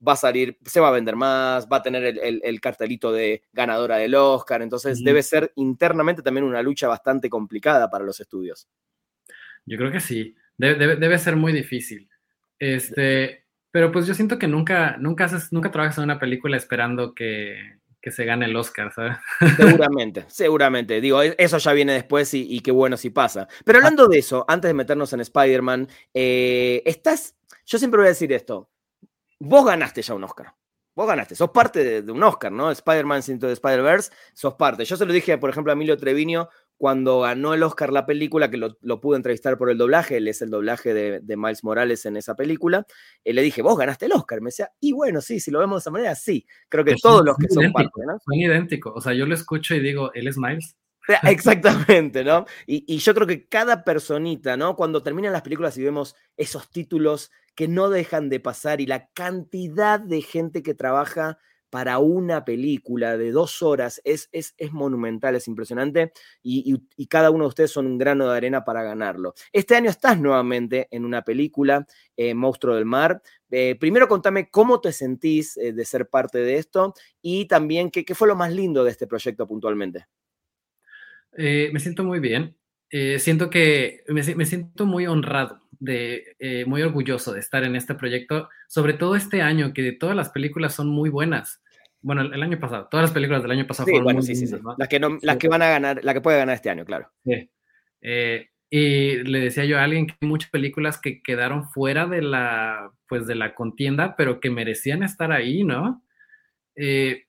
[0.05, 3.97] va a salir, se va a vender más, va a tener el, cartelito de ganadora
[3.97, 8.67] del Oscar, entonces debe ser internamente también una lucha bastante complicada para los estudios.
[9.65, 12.09] Yo creo que sí, debe, ser muy difícil.
[12.59, 17.13] Este, pero pues yo siento que nunca, nunca, haces, nunca trabajas en una película esperando
[17.13, 17.77] que,
[18.09, 19.17] se gane el Oscar, ¿sabes?
[19.57, 21.01] Seguramente, seguramente.
[21.01, 23.49] Digo, e, eso ya viene después y, qué bueno si pasa.
[23.65, 28.09] Pero hablando de eso, antes de meternos en Spider-Man, eh, estás, yo siempre voy a
[28.09, 28.69] decir esto,
[29.39, 30.53] vos ganaste ya un Oscar.
[30.95, 32.71] Vos ganaste, sos parte de, un Oscar, ¿no?
[32.71, 34.83] Spider-Man Into the Spider-Verse, sos parte.
[34.83, 38.51] Yo se lo dije, por ejemplo, a Emilio Treviño cuando ganó el Oscar la película,
[38.51, 42.17] que lo, pude entrevistar por el doblaje, él es el doblaje de, Miles Morales en
[42.17, 42.85] esa película,
[43.23, 44.41] eh, le dije, vos ganaste el Oscar.
[44.41, 46.45] Me decía, y bueno, sí, si lo vemos de esa manera, sí.
[46.69, 48.19] Creo que todos los que son parte, ¿no?
[48.19, 48.93] Son idénticos.
[48.95, 50.77] O sea, yo lo escucho y digo, ¿él es Miles?
[51.23, 52.45] Exactamente, ¿no?
[52.65, 54.75] Y, y, yo creo que cada personita, ¿no?
[54.75, 59.07] Cuando terminan las películas y vemos esos títulos que no dejan de pasar y la
[59.13, 65.35] cantidad de gente que trabaja para una película de dos horas es, es, es monumental,
[65.35, 66.77] es impresionante y,
[67.07, 69.33] cada uno de ustedes son un grano de arena para ganarlo.
[69.53, 73.21] Este año estás nuevamente en una película, eh, Monstruo del Mar.
[73.49, 78.03] Eh, primero contame cómo te sentís eh, de ser parte de esto y también qué,
[78.03, 80.05] qué, fue lo más lindo de este proyecto puntualmente.
[81.37, 82.57] me siento muy bien.
[83.19, 87.95] siento que me, me siento muy honrado de eh, muy orgulloso de estar en este
[87.95, 91.61] proyecto, sobre todo este año, que todas las películas son muy buenas.
[92.01, 94.77] Bueno, el, año pasado, todas las películas del año pasado fueron muy buenas.
[94.77, 97.11] Las que, no, las que van a ganar, la que puede ganar este año, claro.
[98.01, 102.21] Eh, y le decía yo a alguien que hay muchas películas que quedaron fuera de
[102.21, 106.03] la, pues, de la contienda, pero que merecían estar ahí, ¿no?
[106.75, 107.26] Eh,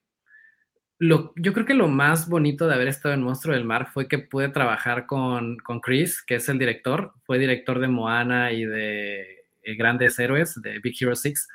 [1.01, 4.19] yo creo que lo más bonito de haber estado en Monstruo del Mar fue que
[4.19, 9.39] pude trabajar con, con Chris, que es el director, fue director de Moana y de
[9.63, 11.49] eh, Grandes Héroes, de Big Hero 6.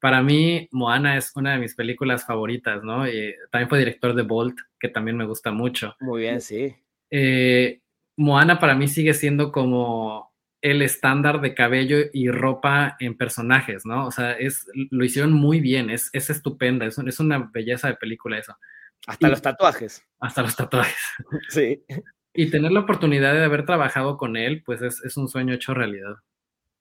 [0.00, 3.06] Para mí, Moana es una de mis películas favoritas, ¿no?
[3.06, 5.94] Y también fue director de Bolt, que también me gusta mucho.
[6.00, 6.74] Muy bien, sí.
[7.10, 7.80] Eh,
[8.16, 10.30] Moana para mí sigue siendo como
[10.62, 14.06] el estándar de cabello y ropa en personajes, ¿no?
[14.06, 17.94] O sea, es, lo hicieron muy bien, es, es estupenda, es, es una belleza de
[17.94, 18.56] película eso.
[19.06, 20.04] Hasta los tatuajes.
[20.18, 20.96] Hasta los tatuajes.
[21.48, 21.84] Sí.
[22.32, 26.16] Y tener la oportunidad de haber trabajado con él, pues es, un sueño hecho realidad.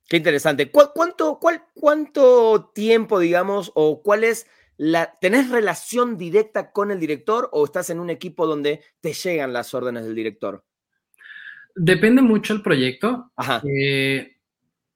[0.07, 0.69] Qué interesante.
[0.69, 5.17] cuánto, cuál, ¿Cuánto tiempo, digamos, o cuál es la...
[5.19, 9.73] ¿Tenés relación directa con el director o estás en un equipo donde te llegan las
[9.73, 10.63] órdenes del director?
[11.75, 13.31] Depende mucho el proyecto.
[13.35, 13.61] Ajá.
[13.65, 14.37] Eh,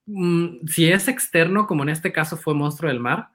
[0.06, 3.30] mm, si es externo, como en este caso fue Monstruo del Mar,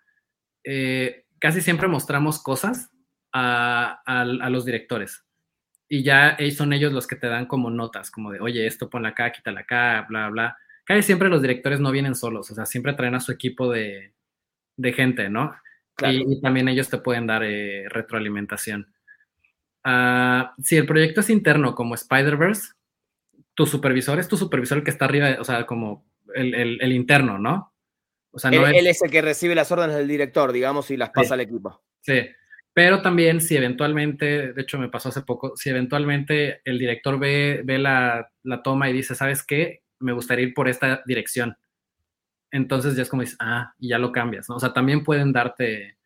[0.63, 2.91] eh, casi siempre mostramos cosas
[3.33, 5.25] a, los directores.
[5.89, 9.11] Y ya son ellos los que te dan como notas, como de, oye, esto ponla
[9.11, 10.57] acá, quítala acá, bla, bla.
[10.85, 14.13] Casi siempre los directores no vienen solos, o sea, siempre traen a su equipo de,
[14.95, 15.55] gente, ¿no?
[16.03, 18.93] Y, también ellos te pueden dar eh, retroalimentación.
[19.85, 22.73] Ah, si el proyecto es interno, como Spider-Verse,
[23.55, 27.75] tu supervisor es tu supervisor el que está arriba, o sea, como el, interno, ¿no?
[28.31, 29.03] O sea, no él, es...
[29.03, 31.83] el que recibe las órdenes del director, digamos, y las pasa al equipo.
[32.03, 32.21] Sí,
[32.79, 37.63] pero también si eventualmente, de hecho me pasó hace poco, si eventualmente el director ve,
[37.65, 38.31] ve la,
[38.63, 39.83] toma y dice, ¿sabes qué?
[39.99, 41.59] Me gustaría ir por esta dirección.
[42.53, 44.55] Entonces ya es como dices, ah, y ya lo cambias, ¿no?
[44.55, 45.99] O sea, también pueden darte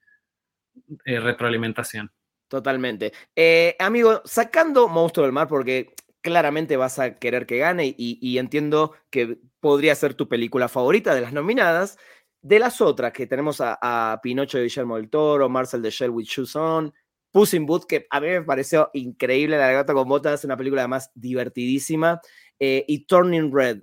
[1.04, 2.10] eh, retroalimentación.
[2.48, 3.12] Totalmente.
[3.36, 8.38] Eh, amigo, sacando Monstruo del Mar, porque claramente vas a querer que gane y, y,
[8.38, 11.98] entiendo que podría ser tu película favorita de las nominadas,
[12.42, 16.26] de las otras, que tenemos a, Pinocho de Guillermo del Toro, Marcel de Shell with
[16.26, 16.92] Shoes On,
[17.30, 20.82] Puss in Boots, que a mí me pareció increíble, La gata con botas, una película
[20.82, 22.20] además divertidísima,
[22.58, 23.82] eh, y Turning Red.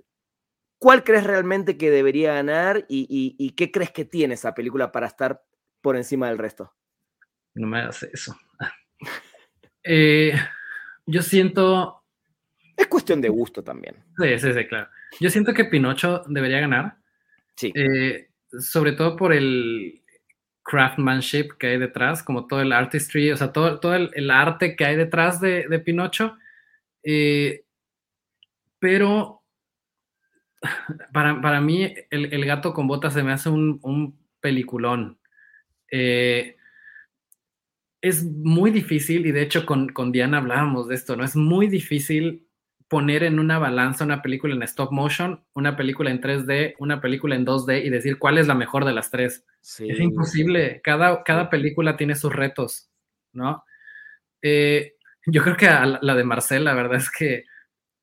[0.78, 5.42] ¿Cuál crees realmente que debería ganar y, qué crees que tiene esa película para estar
[5.80, 6.72] por encima del resto?
[7.54, 8.36] No me hagas eso.
[9.82, 10.34] Eh,
[11.06, 12.04] yo siento...
[12.76, 13.96] Es cuestión de gusto también.
[14.18, 14.90] Sí, sí, sí, claro.
[15.18, 16.98] Yo siento que Pinocho debería ganar.
[17.56, 17.72] Sí.
[17.74, 20.02] Eh, sobre todo por el
[20.62, 24.84] craftsmanship que hay detrás, como todo el artistry, o sea, todo, todo el, arte que
[24.84, 26.36] hay detrás de, Pinocho.
[27.02, 27.64] Eh,
[28.78, 29.42] pero
[31.12, 35.18] para, mí, el, gato con botas se me hace un, peliculón.
[35.90, 36.56] Eh,
[38.00, 41.24] es muy difícil, y de hecho con, con Diana hablábamos de esto, ¿no?
[41.24, 42.46] Es muy difícil
[42.90, 47.36] poner en una balanza una película en stop motion, una película en 3D, una película
[47.36, 49.46] en 2D y decir cuál es la mejor de las tres.
[49.62, 50.80] Es imposible.
[50.82, 52.90] Cada, cada película tiene sus retos,
[53.32, 53.64] ¿no?
[54.42, 57.44] Eh, yo creo que la de Marcel, la verdad es que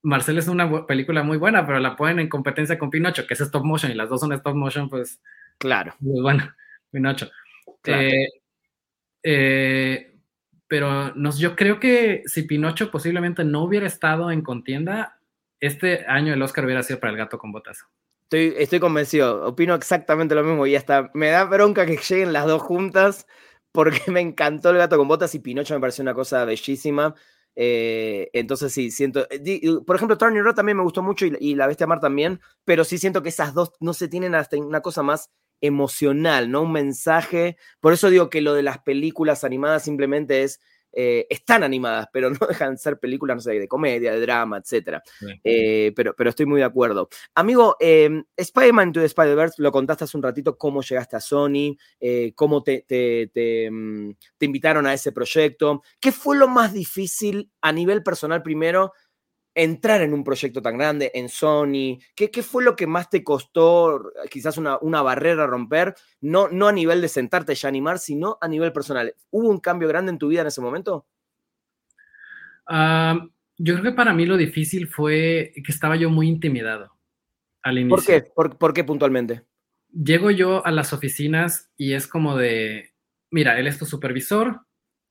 [0.03, 3.41] Marcel es una película muy buena, pero la ponen en competencia con Pinocho, que es
[3.41, 5.19] stop motion, y las dos son stop motion, pues.
[5.57, 5.95] Claro.
[5.99, 6.49] Pues bueno,
[6.89, 7.29] Pinocho.
[7.83, 8.27] Eh,
[9.21, 10.16] eh,
[10.67, 15.19] pero yo creo que si Pinocho posiblemente no hubiera estado en contienda,
[15.59, 17.85] este año el Oscar hubiera sido para el gato con botas.
[18.23, 22.45] Estoy, estoy convencido, opino exactamente lo mismo y hasta me da bronca que lleguen las
[22.45, 23.25] dos juntas
[23.71, 27.15] porque me encantó el gato con botas y Pinocho me pareció una cosa bellísima.
[27.55, 31.55] Eh, entonces sí, siento, eh, por ejemplo, Turning Road también me gustó mucho y, y,
[31.55, 34.81] La Bestia Mar también, pero sí siento que esas dos no se tienen hasta una
[34.81, 36.61] cosa más emocional, ¿no?
[36.63, 37.57] Un mensaje.
[37.79, 40.59] Por eso digo que lo de las películas animadas simplemente es.
[40.99, 44.57] Eh, están animadas, pero no dejan de ser películas, no sé, de comedia, de drama,
[44.57, 44.99] etc.
[45.43, 47.09] Eh, pero, pero estoy muy de acuerdo.
[47.35, 51.77] Amigo, eh, Spider-Man to the Spider-Verse, lo contaste hace un ratito, cómo llegaste a Sony,
[51.99, 55.83] eh, cómo te, te, mm, te invitaron a ese proyecto.
[55.99, 58.93] ¿Qué fue lo más difícil a nivel personal primero
[59.57, 61.99] entrar en un proyecto tan grande, en Sony?
[62.15, 65.95] ¿Qué, qué fue lo que más te costó, quizás una, una, barrera romper?
[66.21, 69.13] No, no a nivel de sentarte y animar, sino a nivel personal.
[69.31, 71.05] ¿Hubo un cambio grande en tu vida en ese momento?
[73.57, 76.91] yo creo que para mí lo difícil fue que estaba yo muy intimidado
[77.63, 77.95] al inicio.
[78.35, 78.55] ¿Por qué?
[78.57, 79.43] ¿Por, qué puntualmente?
[79.91, 82.93] Llego yo a las oficinas y es como de,
[83.31, 84.61] mira, él es tu supervisor,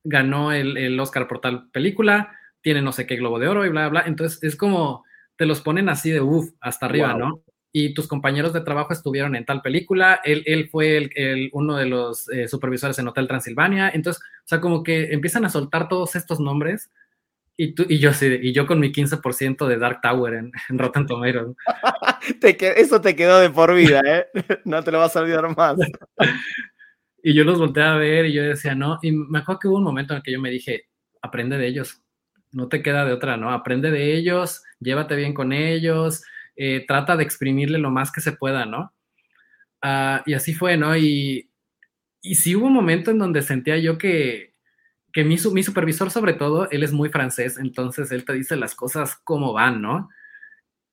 [0.04, 2.36] ganó el, el Oscar por tal película,
[2.66, 4.02] tiene no sé qué globo de oro y bla, bla.
[4.08, 5.04] Entonces es como,
[5.36, 7.44] te los ponen así de uff, hasta arriba, ¿no?
[7.70, 11.86] Y tus compañeros de trabajo estuvieron en tal película, él, él fue el, uno de
[11.86, 16.16] los eh, supervisores en Hotel Transilvania, entonces, o sea, como que empiezan a soltar todos
[16.16, 16.90] estos nombres
[17.56, 20.76] y, tú, y yo sí, y yo con mi 15% de Dark Tower en, en
[20.76, 21.54] Rotten Tomatoes.
[22.76, 24.26] eso te quedó de por vida, ¿eh?
[24.64, 25.76] No te lo vas a olvidar más.
[27.22, 29.76] Y yo los volteé a ver y yo decía, no, y me acuerdo que hubo
[29.76, 30.88] un momento en el que yo me dije,
[31.22, 32.02] aprende de ellos,
[32.56, 33.52] no te queda de otra, ¿no?
[33.52, 36.24] Aprende de ellos, llévate bien con ellos,
[36.56, 38.94] eh, trata de exprimirle lo más que se pueda, ¿no?
[39.82, 40.96] Ah, y así fue, ¿no?
[40.96, 41.50] Y,
[42.22, 44.54] y sí hubo un momento en donde sentía yo que,
[45.12, 48.74] que mi, mi supervisor sobre todo, él es muy francés, entonces él te dice las
[48.74, 50.08] cosas como van, ¿no?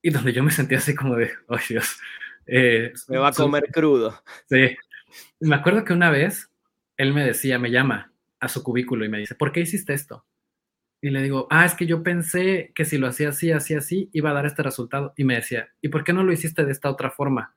[0.02, 1.98] Y donde yo me sentía así como de, oh Dios.
[2.46, 4.22] Eh, me va a comer crudo.
[4.50, 4.76] Sí.
[5.40, 6.52] Me acuerdo que una vez
[6.98, 8.12] él me decía, me llama
[8.42, 10.26] a su cubículo y me dice, ¿por qué hiciste esto?
[11.04, 14.10] Y le digo, ah, es que yo pensé que si lo hacía así, así, así,
[14.14, 15.14] iba a dar este resultado.
[15.18, 17.54] Y me decía, ¿y por qué no lo hiciste de esta otra forma?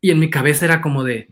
[0.00, 1.28] Y en mi cabeza era como de,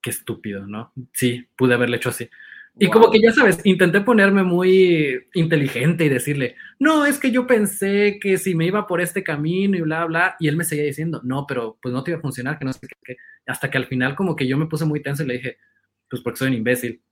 [0.00, 0.92] qué estúpido, ¿no?
[1.12, 2.30] Sí, pude haberle hecho así.
[2.78, 7.48] Y como que ya sabes, intenté ponerme muy inteligente y decirle, no, es que yo
[7.48, 10.84] pensé que si me iba por este camino y bla, bla, y él me seguía
[10.84, 13.16] diciendo, no, pero pues no te iba a funcionar, que no sé qué,
[13.48, 15.56] hasta que al final como que yo me puse muy tenso y le dije,
[16.08, 17.02] pues porque soy un imbécil.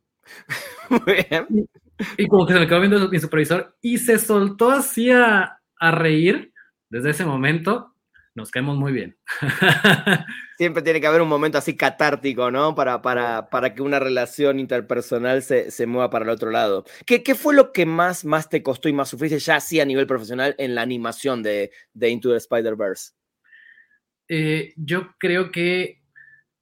[2.17, 6.53] Y como que se me quedó viendo mi supervisor y se soltó así a, reír.
[6.91, 7.95] Desde ese momento
[8.35, 9.17] nos caemos muy bien.
[10.57, 12.75] Siempre tiene que haber un momento así catártico, ¿no?
[12.75, 16.85] Para, para, para que una relación interpersonal se, se mueva para el otro lado.
[17.05, 19.85] ¿Qué, ¿Qué, fue lo que más, más te costó y más sufriste ya así a
[19.85, 23.13] nivel profesional en la animación de, de Into the Spider-Verse?
[24.29, 26.03] Eh, yo creo que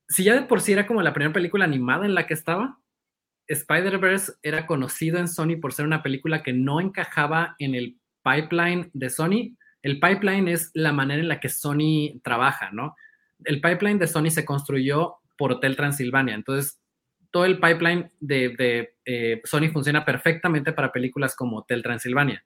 [0.09, 2.79] si ya de por sí era como la primera película animada en la que estaba,
[3.49, 8.91] Spider-Verse era conocido en Sony por ser una película que no encajaba en el pipeline
[8.93, 9.57] de Sony.
[9.83, 12.97] El pipeline es la manera en la que Sony trabaja, ¿no?
[13.45, 16.35] El pipeline de Sony se construyó por Hotel Transilvania.
[16.35, 16.81] Entonces,
[17.31, 22.43] todo el pipeline de, eh, Sony funciona perfectamente para películas como Hotel Transilvania.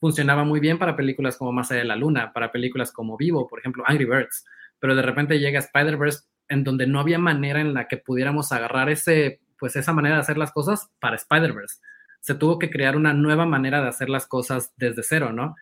[0.00, 3.46] Funcionaba muy bien para películas como Más allá de la luna, para películas como Vivo,
[3.46, 4.44] por ejemplo, Angry Birds.
[4.80, 8.90] Pero de repente llega Spider-Verse en donde no había manera en la que pudiéramos agarrar
[8.90, 11.80] ese pues esa manera de hacer las cosas para Spider-Verse.
[12.20, 15.54] Se tuvo que crear una nueva manera de hacer las cosas desde cero, ¿no?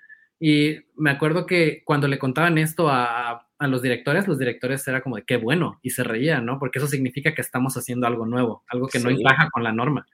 [0.44, 5.14] Y me acuerdo que cuando le contaban esto a, los directores, los directores era como
[5.14, 6.58] de qué bueno y se reían, ¿no?
[6.58, 10.04] Porque eso significa que estamos haciendo algo nuevo, algo que no encaja con la norma.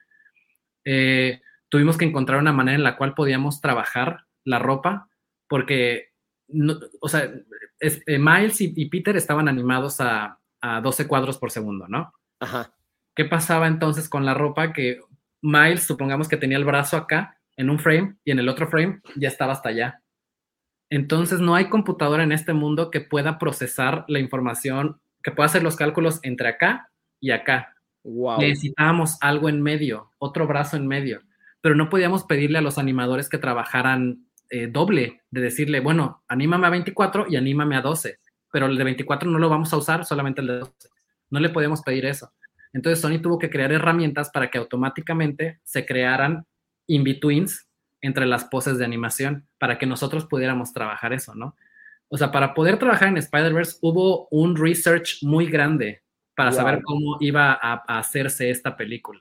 [0.85, 5.09] Eh, tuvimos que encontrar una manera en la cual podíamos trabajar la ropa,
[5.47, 6.11] porque,
[7.01, 7.27] o sea,
[7.79, 12.13] eh, Miles y, y, Peter estaban animados a, a 12 cuadros por segundo, ¿no?
[12.39, 12.71] Ajá.
[13.19, 14.71] ¿Qué pasaba entonces con la ropa?
[14.71, 15.01] Que
[15.41, 19.01] Miles, supongamos que tenía el brazo acá en un frame y en el otro frame
[19.17, 20.01] ya estaba hasta allá.
[20.89, 25.63] Entonces no hay computadora en este mundo que pueda procesar la información, que pueda hacer
[25.63, 27.75] los cálculos entre acá y acá.
[28.39, 31.19] Necesitábamos algo en medio, otro brazo en medio,
[31.59, 36.67] pero no podíamos pedirle a los animadores que trabajaran eh, doble, de decirle, bueno, anímame
[36.67, 38.17] a 24 y anímame a 12,
[38.49, 40.73] pero el de 24 no lo vamos a usar, solamente el de 12.
[41.31, 42.31] No le podíamos pedir eso.
[42.73, 46.45] Entonces Sony tuvo que crear herramientas para que automáticamente se crearan
[46.87, 47.67] in-betweens
[48.01, 51.55] entre las poses de animación para que nosotros pudiéramos trabajar eso, ¿no?
[52.07, 56.01] O sea, para poder trabajar en Spider-Verse hubo un research muy grande
[56.35, 59.19] para saber cómo iba a, hacerse esta película.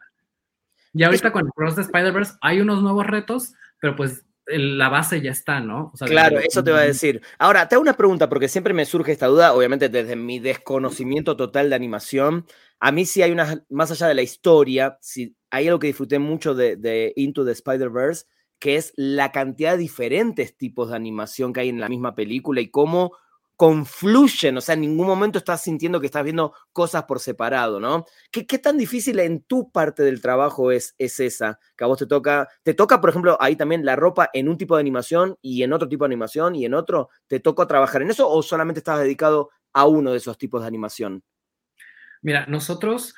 [0.95, 5.21] Y ahorita con el Cross de Spider-Verse hay unos nuevos retos, pero pues la base
[5.21, 5.93] ya está, ¿no?
[6.07, 7.21] claro, eso te va a decir.
[7.39, 11.37] Ahora, te hago una pregunta porque siempre me surge esta duda, obviamente desde mi desconocimiento
[11.37, 12.47] total de animación.
[12.81, 16.19] A mí sí hay una, más allá de la historia, sí, hay algo que disfruté
[16.19, 18.27] mucho de, Into the Spider-Verse,
[18.59, 22.61] que es la cantidad de diferentes tipos de animación que hay en la misma película
[22.61, 23.17] y cómo
[23.57, 28.07] confluyen, o sea, en ningún momento estás sintiendo que estás viendo cosas por separado, ¿no?
[28.31, 31.59] ¿Qué, tan difícil en tu parte del trabajo es, es esa?
[31.77, 34.57] Que a vos te toca, te toca, por ejemplo, ahí también la ropa en un
[34.57, 38.03] tipo de animación y en otro tipo de animación y en otro, ¿te toca trabajar
[38.03, 41.25] en eso o solamente estás dedicado a uno de esos tipos de animación?
[42.23, 43.15] Mira, nosotros,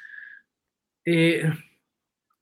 [1.05, 1.51] eh,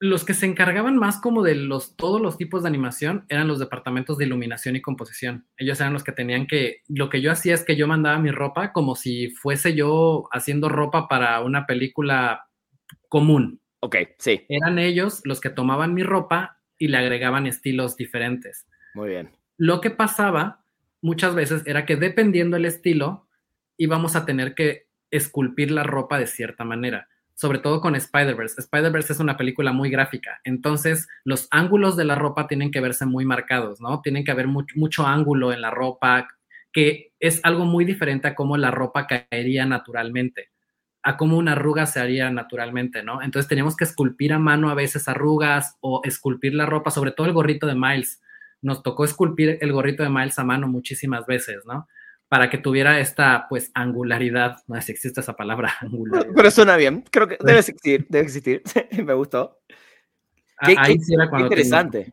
[0.01, 3.59] los que se encargaban más como de los, todos los tipos de animación eran los
[3.59, 5.47] departamentos de iluminación y composición.
[5.57, 8.31] Ellos eran los que tenían que, lo que yo hacía es que yo mandaba mi
[8.31, 12.49] ropa como si fuese yo haciendo ropa para una película
[13.09, 13.61] común.
[13.81, 14.45] Ok, sí.
[14.49, 18.67] Eran ellos los que tomaban mi ropa y le agregaban estilos diferentes.
[18.95, 19.33] Muy bien.
[19.57, 20.65] Lo que pasaba
[21.01, 23.27] muchas veces era que dependiendo el estilo,
[23.77, 28.61] íbamos a tener que esculpir la ropa de cierta manera sobre todo con Spider-Verse.
[28.61, 33.07] Spider-Verse es una película muy gráfica, entonces los ángulos de la ropa tienen que verse
[33.07, 34.01] muy marcados, ¿no?
[34.03, 36.27] Tienen que haber mucho, ángulo en la ropa,
[36.73, 40.51] que es algo muy diferente a cómo la ropa caería naturalmente,
[41.05, 43.23] a cómo una arruga se haría naturalmente, ¿no?
[43.23, 47.29] Entonces tenemos que esculpir a mano a veces arrugas o esculpir la ropa, sobre todo
[47.29, 48.21] el gorrito de Miles.
[48.63, 51.87] Nos tocó esculpir el gorrito de Miles a mano muchísimas veces, ¿no?
[52.29, 56.33] Para que tuviera esta, pues, angularidad, no sé si existe esa palabra, angularidad.
[56.35, 58.63] Pero suena bien, creo que debe existir, debe existir,
[59.05, 59.59] me gustó.
[60.59, 62.11] Ahí sí era cuando interesante.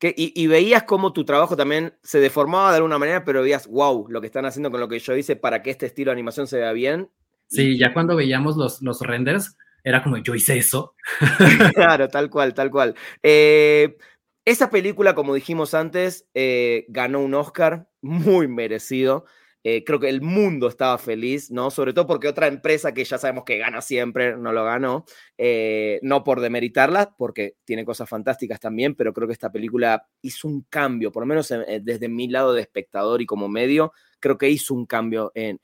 [0.00, 4.20] y, veías cómo tu trabajo también se deformaba de alguna manera, pero veías, wow, lo
[4.20, 6.58] que están haciendo con lo que yo hice para que este estilo de animación se
[6.58, 7.10] vea bien.
[7.48, 10.94] Sí, ya cuando veíamos los, los renders, era como, yo hice eso.
[11.74, 12.94] claro, tal cual, tal cual.
[13.22, 13.96] Eh,
[14.44, 19.26] esa película, como dijimos antes, eh, ganó un Oscar muy merecido.
[19.68, 21.72] Eh, creo que el mundo estaba feliz, ¿no?
[21.72, 25.04] Sobre todo porque otra empresa que ya sabemos que gana siempre no lo ganó.
[25.36, 30.46] Eh, no por demeritarla, porque tiene cosas fantásticas también, pero creo que esta película hizo
[30.46, 31.52] un cambio, por lo menos
[31.82, 35.58] desde mi lado de espectador y como medio, creo que hizo un cambio en,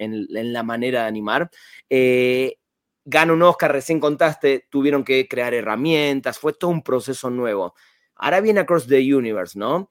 [0.52, 1.48] la manera de animar.
[1.88, 2.56] Eh,
[3.04, 7.74] gana un Oscar, recién contaste, tuvieron que crear herramientas, fue todo un proceso nuevo.
[8.16, 9.88] Ahora viene Across the Universe, ¿no?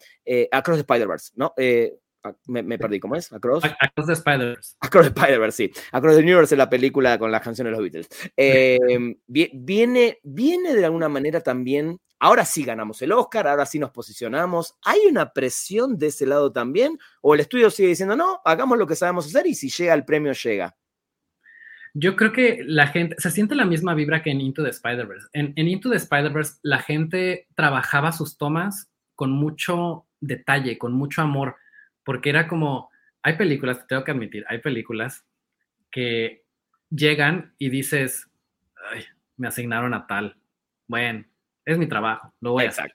[0.51, 1.53] Across the Spider-Verse, ¿no?
[2.47, 3.31] Me, perdí, ¿cómo es?
[3.33, 3.63] Across.
[3.65, 4.75] Across the Spider-Verse.
[4.79, 5.71] Across the Spider-Verse, sí.
[5.91, 8.09] Across the Universe es la película con las canciones de los Beatles.
[8.37, 11.99] Em, viene, viene de alguna manera también.
[12.19, 14.75] Ahora sí ganamos el Oscar, ahora sí nos posicionamos.
[14.85, 16.99] ¿Hay una presión de ese lado también?
[17.21, 20.05] ¿O el estudio sigue diciendo, no, hagamos lo que sabemos hacer y si llega el
[20.05, 20.75] premio, llega?
[21.93, 25.27] Yo creo que la gente, se siente la misma vibra que en Into the Spider-Verse.
[25.33, 31.23] En, en Into the Spider-Verse la gente trabajaba sus tomas con mucho detalle, con mucho
[31.23, 31.55] amor
[32.03, 32.89] porque era como,
[33.23, 35.25] hay películas, tengo que admitir, hay películas
[35.89, 36.43] que
[36.89, 38.29] llegan y dices,
[38.91, 39.05] Ay,
[39.37, 40.37] me asignaron a tal,
[40.87, 41.25] bueno,
[41.65, 42.93] es mi trabajo, lo voy a hacer.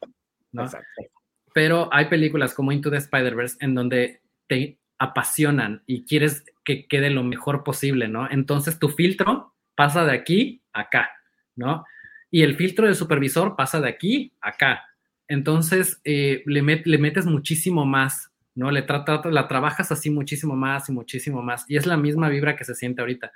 [1.54, 7.10] Pero hay películas como Into the Spider-Verse en donde te apasionan y quieres que quede
[7.10, 8.30] lo mejor posible, ¿no?
[8.30, 11.10] Entonces tu filtro pasa de aquí a acá,
[11.54, 11.84] ¿no?
[12.30, 14.84] Y el filtro del supervisor pasa de aquí a acá.
[15.28, 18.70] Entonces eh, le, le metes muchísimo más ¿no?
[18.70, 21.64] Le la trabajas así muchísimo más y muchísimo más.
[21.68, 23.30] Y es la misma vibra que se siente ahorita.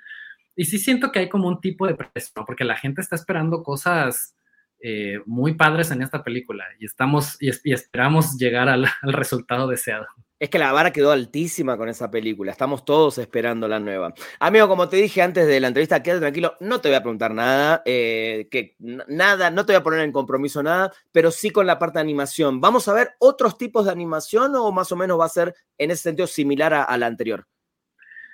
[0.56, 3.62] Y sí siento que hay como un tipo de presión, porque la gente está esperando
[3.62, 4.34] cosas
[4.82, 10.06] eh, muy padres en esta película y estamos y, esperamos llegar al resultado deseado.
[10.40, 12.50] Es que la vara quedó altísima con esa película.
[12.50, 14.14] Estamos todos esperando la nueva.
[14.38, 16.56] Amigo, como te dije antes de la entrevista, quédate tranquilo.
[16.60, 17.82] No te voy a preguntar nada.
[17.84, 21.78] Eh, que nada, no te voy a poner en compromiso nada, pero sí con la
[21.78, 22.58] parte de animación.
[22.58, 25.90] ¿Vamos a ver otros tipos de animación o más o menos va a ser en
[25.90, 27.46] ese sentido similar a, la anterior?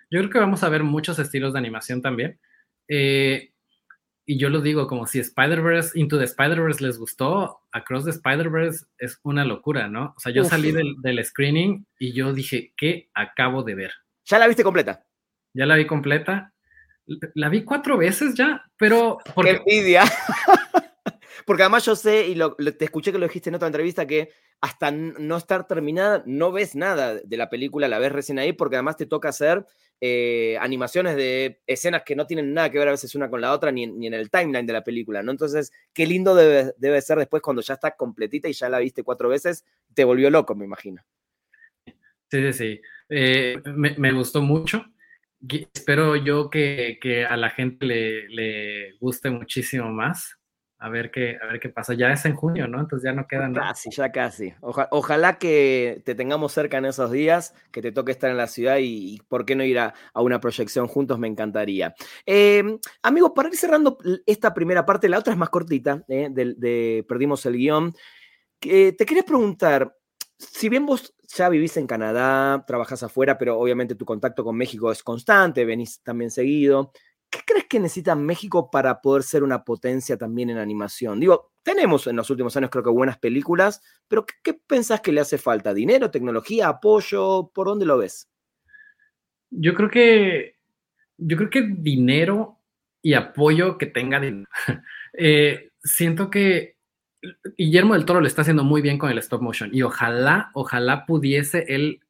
[0.08, 2.38] Yo creo que vamos a ver muchos estilos de animación también.
[2.86, 3.50] Eh,
[4.26, 8.84] y yo lo digo como si Spider-Verse, Into the Spider-Verse les gustó, Across the Spider-Verse
[8.98, 10.14] es una locura, ¿no?
[10.16, 13.92] O sea, yo salí del, del, screening y yo dije, ¿qué acabo de ver?
[14.24, 15.06] ¿Ya la viste completa?
[15.54, 16.52] Ya la vi completa.
[17.34, 19.18] La vi cuatro veces ya, pero...
[19.32, 19.52] Porque...
[19.52, 20.04] ¡Qué envidia!
[21.46, 22.38] porque además yo sé, y
[22.72, 24.30] te escuché que lo dijiste en otra entrevista, que
[24.60, 28.76] hasta no estar terminada no ves nada de la película, la ves recién ahí, porque
[28.76, 29.66] además te toca hacer
[30.00, 33.52] eh, animaciones de escenas que no tienen nada que ver a veces una con la
[33.52, 35.30] otra, ni, en el timeline de la película, ¿no?
[35.30, 39.02] Entonces, qué lindo debe, debe ser después cuando ya está completita y ya la viste
[39.02, 41.02] cuatro veces, te volvió loco, me imagino.
[42.30, 42.80] Sí, sí, sí.
[43.08, 44.84] Eh, me, gustó mucho.
[45.72, 50.36] Espero yo que, a la gente le, le guste muchísimo más
[50.86, 51.94] a ver qué, a ver qué pasa.
[51.94, 52.78] Ya es en junio, ¿no?
[52.78, 53.52] Entonces ya no quedan.
[53.52, 54.54] Casi, ya casi.
[54.60, 58.76] ojalá que te tengamos cerca en esos días, que te toque estar en la ciudad
[58.80, 61.92] y, por qué no ir a, una proyección juntos, me encantaría.
[62.24, 67.04] Eh, amigos, para ir cerrando esta primera parte, la otra es más cortita, eh, de,
[67.08, 67.92] Perdimos el guion.
[68.60, 69.92] te quería preguntar,
[70.38, 74.92] si bien vos ya vivís en Canadá, trabajás afuera, pero obviamente tu contacto con México
[74.92, 76.92] es constante, venís también seguido.
[77.30, 81.20] ¿Qué crees que necesita México para poder ser una potencia también en animación?
[81.20, 85.20] Digo, tenemos en los últimos años creo que buenas películas, pero ¿qué, pensás que le
[85.20, 85.74] hace falta?
[85.74, 87.50] ¿Dinero, tecnología, apoyo?
[87.52, 88.30] ¿Por dónde lo ves?
[89.50, 90.56] Yo creo que,
[91.16, 92.60] yo creo que dinero
[93.02, 94.20] y apoyo que tenga
[95.12, 96.76] eh, siento que
[97.56, 101.06] Guillermo del Toro le está haciendo muy bien con el stop motion y ojalá, ojalá
[101.06, 102.00] pudiese él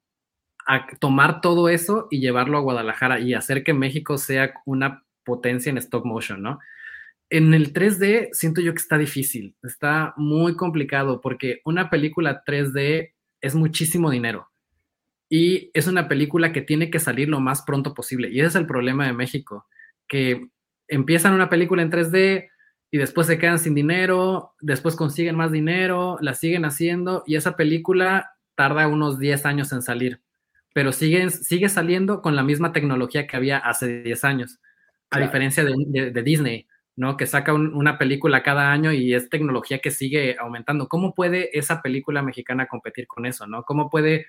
[0.99, 5.77] tomar todo eso y llevarlo a Guadalajara y hacer que México sea una potencia en
[5.77, 6.61] stop motion, ¿no?
[7.29, 13.15] En el 3D siento yo que está difícil, está muy complicado porque una película 3D
[13.41, 14.49] es muchísimo dinero
[15.29, 18.55] y es una película que tiene que salir lo más pronto posible y ese es
[18.55, 19.67] el problema de México,
[20.07, 20.49] que
[20.87, 22.49] empiezan una película en 3D
[22.93, 27.57] y después se quedan sin dinero, después consiguen más dinero, la siguen haciendo y esa
[27.57, 30.23] película tarda unos 10 años en salir,
[30.73, 34.61] pero sigue, sigue saliendo con la misma tecnología que había hace 10 años
[35.17, 37.17] a diferencia de, Disney, ¿no?
[37.17, 40.89] Que saca una película cada año y es tecnología que sigue aumentando.
[40.89, 43.63] ¿Cómo puede esa película mexicana competir con eso, ¿no?
[43.65, 44.27] ¿Cómo puede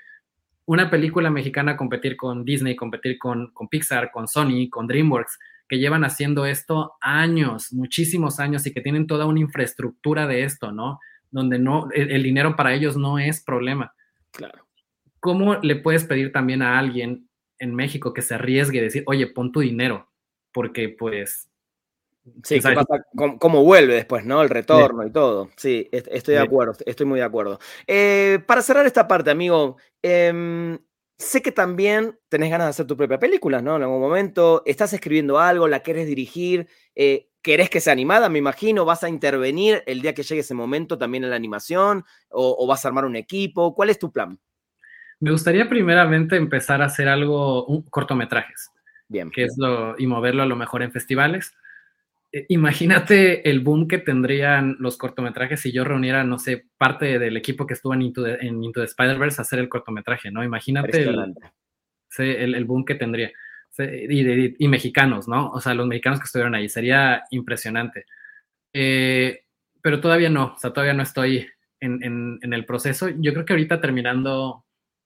[0.65, 5.79] una película mexicana competir con Disney, competir con, con Pixar, con Sony, con DreamWorks, que
[5.79, 10.99] llevan haciendo esto años, muchísimos años y que tienen toda una infraestructura de esto, ¿no?
[11.29, 13.93] Donde no, el, dinero para ellos no es problema.
[14.31, 14.65] Claro.
[15.19, 17.29] ¿Cómo le puedes pedir también a alguien
[17.59, 20.09] en México que se arriesgue y decir, oye, pon tu dinero?
[20.51, 21.49] Porque pues
[22.43, 22.59] Sí,
[23.39, 24.41] ¿Cómo, vuelve después, ¿no?
[24.41, 25.49] El retorno y todo.
[25.55, 27.59] Sí, estoy de acuerdo, estoy muy de acuerdo.
[27.85, 30.77] Eh, para cerrar esta parte, amigo, em,
[31.17, 33.77] sé que también tenés ganas de hacer tu propia película, ¿no?
[33.77, 38.39] En algún momento, estás escribiendo algo, la querés dirigir, eh, querés que sea animada, me
[38.39, 42.67] imagino, vas a intervenir el día que llegue ese momento también en la animación, o,
[42.67, 44.37] vas a armar un equipo, ¿cuál es tu plan?
[45.19, 48.69] Me gustaría primeramente empezar a hacer algo, un, cortometrajes.
[49.09, 49.31] Bien.
[49.31, 51.53] Que es lo, y moverlo a lo mejor en festivales
[52.31, 57.37] eh, imagínate el boom que tendrían los cortometrajes si yo reuniera, no sé, parte del
[57.37, 60.43] equipo que estuvo en Into the, en Into Spider-Verse a hacer el cortometraje, ¿no?
[60.43, 63.31] Imagínate el, el, boom que tendría.
[63.79, 65.51] Y, mexicanos, ¿no?
[65.51, 68.05] O sea, los mexicanos que estuvieron ahí, sería impresionante.
[68.73, 69.43] Eh,
[69.81, 71.47] pero todavía no, o sea, todavía no estoy
[71.79, 73.07] en, el proceso.
[73.09, 74.65] Yo creo que ahorita terminando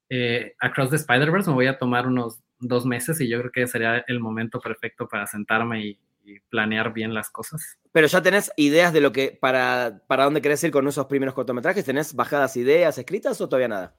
[0.09, 3.67] eh, Across the Spider-Verse me voy a tomar unos dos meses y yo creo que
[3.67, 7.77] sería el momento perfecto para sentarme y, y planear bien las cosas.
[7.91, 11.33] Pero ya tenés ideas de lo que, para, para dónde querés ir con esos primeros
[11.33, 13.95] cortometrajes, ¿tenés bajadas ideas escritas o todavía nada?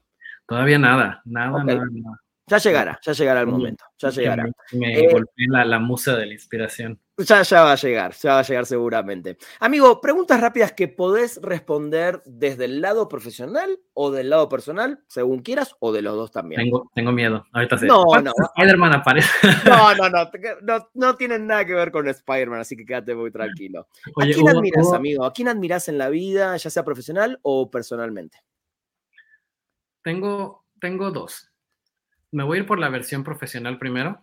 [0.47, 1.85] Todavía nada, nada, nada,
[2.47, 4.45] Ya llegará, ya llegará el momento, ya llegará.
[4.73, 6.99] Me, eh, la, la musa de la inspiración.
[7.17, 9.37] Ya, ya va a llegar, ya va a llegar seguramente.
[9.61, 15.39] Amigo, preguntas rápidas que podés responder desde el lado profesional o del lado personal, según
[15.41, 16.59] quieras, o de los dos también.
[16.61, 17.45] Tengo, tengo miedo.
[17.53, 17.85] Ahorita sé.
[17.85, 18.31] No, no.
[18.55, 19.29] Spider-Man aparece.
[19.65, 20.29] No, no, no,
[20.63, 21.15] no, no.
[21.15, 23.87] tienen nada que ver con Spider-Man, así que quédate muy tranquilo.
[24.19, 25.23] ¿A quién admiras, amigo?
[25.23, 28.39] ¿A quién admiras en la vida, ya sea profesional o personalmente?
[30.01, 31.52] Tengo, tengo dos.
[32.33, 34.21] Me voy a ir por la versión profesional primero.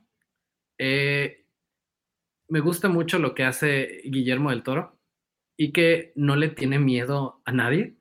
[0.79, 1.47] Eh,
[2.49, 4.99] me gusta mucho lo que hace Guillermo del Toro
[5.57, 7.95] y que no le tiene miedo a nadie.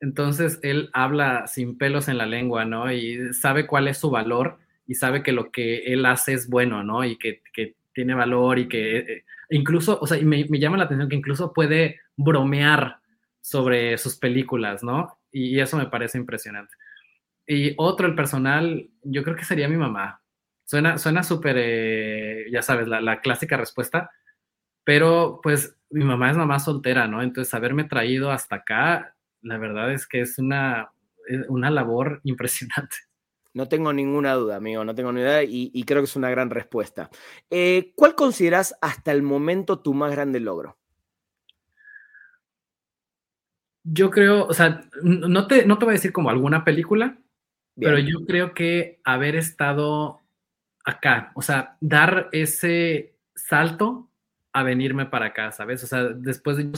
[0.00, 2.92] Entonces él habla sin pelos en la lengua, ¿no?
[2.92, 6.84] Y sabe cuál es su valor y sabe que lo que él hace es bueno,
[6.84, 7.04] ¿no?
[7.04, 7.42] Y que,
[7.92, 12.00] tiene valor y que eh, incluso, o sea, me, llama la atención que incluso puede
[12.16, 12.98] bromear
[13.40, 15.18] sobre sus películas, ¿no?
[15.32, 16.74] Y, eso me parece impresionante.
[17.46, 20.22] Y otro, el personal, yo creo que sería mi mamá.
[20.64, 24.10] Suena, suena súper, eh, ya sabes, la, clásica respuesta,
[24.82, 27.22] pero pues mi mamá es mamá soltera, ¿no?
[27.22, 30.90] Entonces, haberme traído hasta acá, la verdad es que es una,
[31.48, 32.96] una labor impresionante.
[33.52, 36.50] No tengo ninguna duda, amigo, no tengo ni idea y, creo que es una gran
[36.50, 37.08] respuesta.
[37.50, 40.76] Eh, ¿Cuál consideras hasta el momento tu más grande logro?
[43.84, 47.18] Yo creo, o sea, no te, no te voy a decir como alguna película,
[47.76, 50.20] pero yo creo que haber estado
[50.84, 54.10] acá, o sea, dar ese salto
[54.52, 55.82] a venirme para acá, ¿sabes?
[55.84, 56.70] O sea, después de...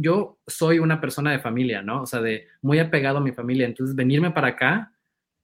[0.00, 2.02] Yo soy una persona de familia, ¿no?
[2.02, 4.92] O sea, de muy apegado a mi familia, entonces venirme para acá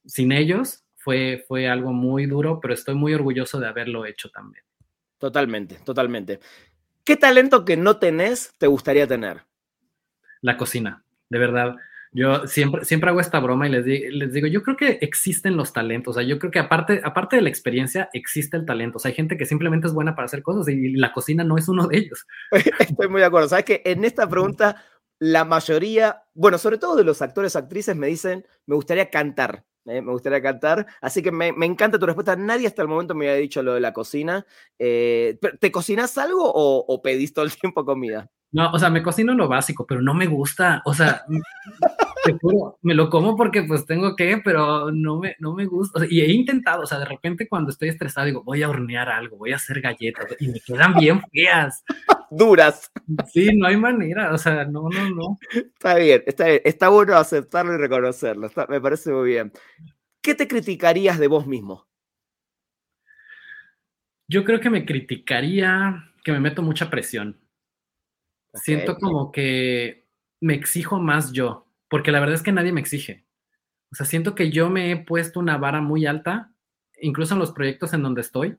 [0.04, 4.64] sin ellos fue, fue algo muy duro, pero estoy muy orgulloso de haberlo hecho también.
[5.18, 6.40] Totalmente, totalmente.
[7.04, 9.44] ¿Qué talento que no tenés te gustaría tener?
[10.40, 11.76] La cocina, de verdad.
[12.12, 15.72] Yo siempre, siempre hago esta broma y les, les digo, yo creo que existen los
[15.72, 19.00] talentos, o sea, yo creo que aparte, aparte de la experiencia, existe el talento, o
[19.00, 21.68] sea, hay gente que simplemente es buena para hacer cosas y la cocina no es
[21.68, 22.26] uno de ellos.
[22.78, 24.76] Estoy muy de acuerdo, sabes que en esta pregunta
[25.18, 30.02] la mayoría, bueno, sobre todo de los actores, actrices, me dicen, me gustaría cantar, ¿eh?
[30.02, 30.86] me gustaría cantar.
[31.00, 32.34] Así que me, encanta tu respuesta.
[32.34, 34.44] Nadie hasta el momento me había dicho lo de la cocina.
[34.80, 38.28] Eh, ¿Te cocinas algo o, o, pedís todo el tiempo comida?
[38.50, 40.82] No, o sea, me cocino lo básico, pero no me gusta.
[40.84, 41.24] O sea,
[42.24, 46.04] te juro, me lo como porque pues tengo que, pero no me, no me gusta.
[46.08, 49.36] y he intentado, o sea, de repente cuando estoy estresado digo, voy a hornear algo,
[49.36, 51.84] voy a hacer galletas y me quedan bien feas.
[52.30, 52.90] Duras.
[53.32, 55.38] Sí, no hay manera, o sea, no, no, no.
[55.52, 56.60] Está bien, está bien.
[56.64, 59.52] Está bueno aceptarlo y reconocerlo, me parece muy bien.
[60.22, 61.88] ¿Qué te criticarías de vos mismo?
[64.28, 67.40] Yo creo que me criticaría que me meto mucha presión.
[68.54, 70.06] Siento como que
[70.40, 73.26] me exijo más yo porque la verdad es que nadie me exige.
[73.90, 76.51] O sea, siento que yo me he puesto una vara muy alta,
[76.99, 78.57] incluso en los proyectos en donde estoy.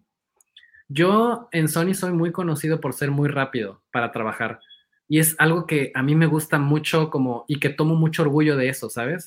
[0.87, 4.59] Yo en Sony soy muy conocido por ser muy rápido para trabajar
[5.07, 8.55] y es algo que a mí me gusta mucho como y que tomo mucho orgullo
[8.55, 9.25] de eso, ¿sabes?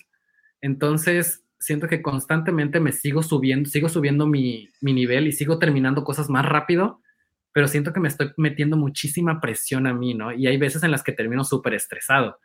[0.61, 6.05] Entonces, siento que constantemente me sigo subiendo, sigo subiendo mi, mi nivel y sigo terminando
[6.05, 7.01] cosas más rápido,
[7.51, 10.33] pero siento que me estoy metiendo muchísima presión a mí, ¿no?
[10.33, 12.39] Y hay veces en las que termino súper estresado.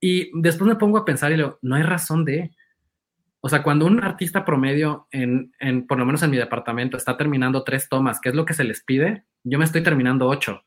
[0.00, 2.50] Y después me pongo a pensar y digo, no hay razón de,
[3.40, 7.16] O sea, cuando un artista promedio, en, en, por lo menos en mi departamento, está
[7.16, 10.62] terminando tres tomas, que es lo que se les pide, yo me estoy terminando ocho,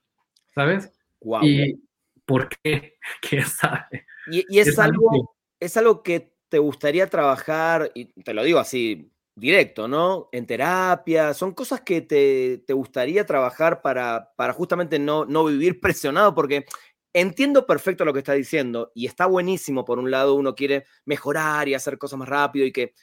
[0.54, 0.92] ¿sabes?
[1.22, 1.44] Wow.
[1.44, 1.82] ¿Y
[2.26, 2.98] por qué?
[3.22, 4.06] ¿Quién sabe?
[4.32, 5.66] Y, y es, es, algo, que...
[5.66, 10.30] es algo que te gustaría trabajar, y te lo digo así directo, ¿no?
[10.32, 15.80] En terapia, son cosas que te, te gustaría trabajar para, para justamente no, no vivir
[15.82, 16.66] presionado, porque
[17.14, 21.68] entiendo perfecto lo que está diciendo y está buenísimo, por un lado, uno quiere mejorar
[21.68, 22.94] y hacer cosas más rápido y que,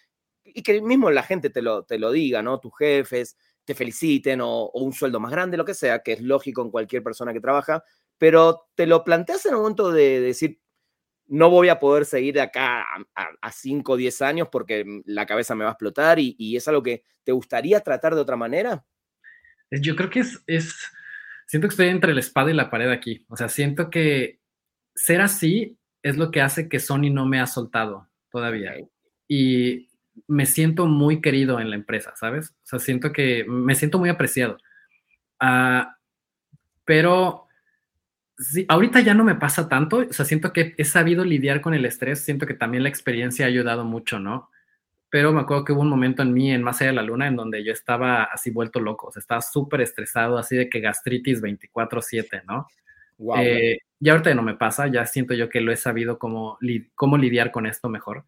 [0.44, 2.60] y que mismo la gente te lo, te lo diga, ¿no?
[2.60, 6.62] Tus jefes te feliciten o, un sueldo más grande, lo que sea, que es lógico
[6.62, 7.84] en cualquier persona que trabaja,
[8.16, 10.60] pero te lo planteas en el momento de, de decir,
[11.28, 12.84] no voy a poder seguir de acá
[13.14, 16.66] a 5 o 10 años porque la cabeza me va a explotar y, y, es
[16.68, 18.84] algo que te gustaría tratar de otra manera?
[19.70, 20.90] Yo creo que es,
[21.48, 23.24] siento que estoy entre la espada y la pared aquí.
[23.28, 24.38] O sea, siento que
[24.94, 28.74] ser así es lo que hace que Sony no me ha soltado todavía.
[29.26, 29.88] Y
[30.26, 32.50] me siento muy querido en la empresa, ¿sabes?
[32.50, 34.58] O sea, siento que me siento muy apreciado.
[35.40, 35.84] Uh,
[36.84, 37.46] pero
[38.36, 41.72] sí, ahorita ya no me pasa tanto, o sea, siento que he sabido lidiar con
[41.72, 44.50] el estrés, siento que también la experiencia ha ayudado mucho, ¿no?
[45.10, 47.26] Pero me acuerdo que hubo un momento en mí, en Más allá de la luna,
[47.26, 50.80] en donde yo estaba así vuelto loco, o sea, estaba súper estresado, así de que
[50.80, 52.66] gastritis 24/7, ¿no?
[53.18, 53.38] Wow.
[53.40, 56.88] Eh, y ahorita no me pasa, ya siento yo que lo he sabido cómo, li
[56.94, 58.24] cómo lidiar con esto mejor.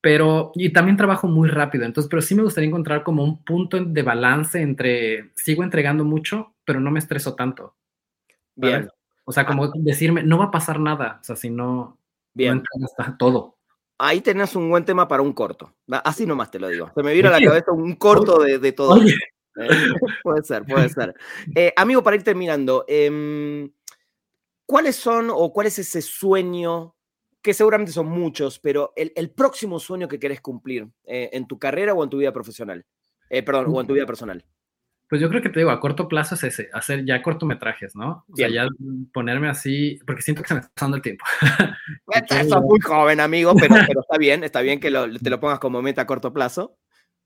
[0.00, 3.82] Pero, y también trabajo muy rápido, entonces, pero sí me gustaría encontrar como un punto
[3.82, 7.76] de balance entre, sigo entregando mucho, pero no me estreso tanto.
[8.56, 8.88] Bien.
[9.24, 11.96] O sea, como decirme, no va a pasar nada, o sea, si no,
[12.34, 12.64] Bien.
[12.78, 13.56] no está todo.
[14.04, 15.76] Ahí tenés un buen tema para un corto.
[15.88, 16.90] Así nomás te lo digo.
[16.92, 18.94] Se me vino a la cabeza un corto de, de todo.
[18.94, 19.14] Oye.
[19.56, 19.68] Eh,
[20.24, 21.14] puede ser, puede ser.
[21.54, 23.70] Eh, amigo, para ir terminando, eh,
[24.66, 26.96] ¿cuáles son o cuál es ese sueño,
[27.40, 31.60] que seguramente son muchos, pero el, el próximo sueño que querés cumplir eh, en tu
[31.60, 32.84] carrera o en tu vida profesional?
[33.30, 34.44] Perdón, o en tu vida personal.
[35.12, 38.24] Pues yo creo que te digo, a corto plazo es ese, hacer ya cortometrajes, ¿no?
[38.32, 38.66] O sea, ya
[39.12, 41.22] ponerme así, porque siento que se me está pasando el tiempo.
[42.14, 45.58] Estás muy joven, amigo, pero, pero, está bien, está bien que lo, te lo pongas
[45.58, 46.78] como meta a corto plazo.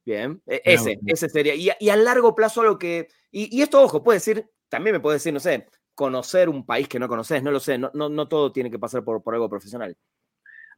[0.04, 1.54] Bien, e, ese, no, ese sería.
[1.54, 3.06] Y, y, a largo plazo lo que...
[3.30, 6.88] Y, y, esto, ojo, puede decir, también me puede decir, no sé, conocer un país
[6.88, 9.34] que no conoces, no lo sé, no, no, no todo tiene que pasar por, por
[9.34, 9.96] algo profesional.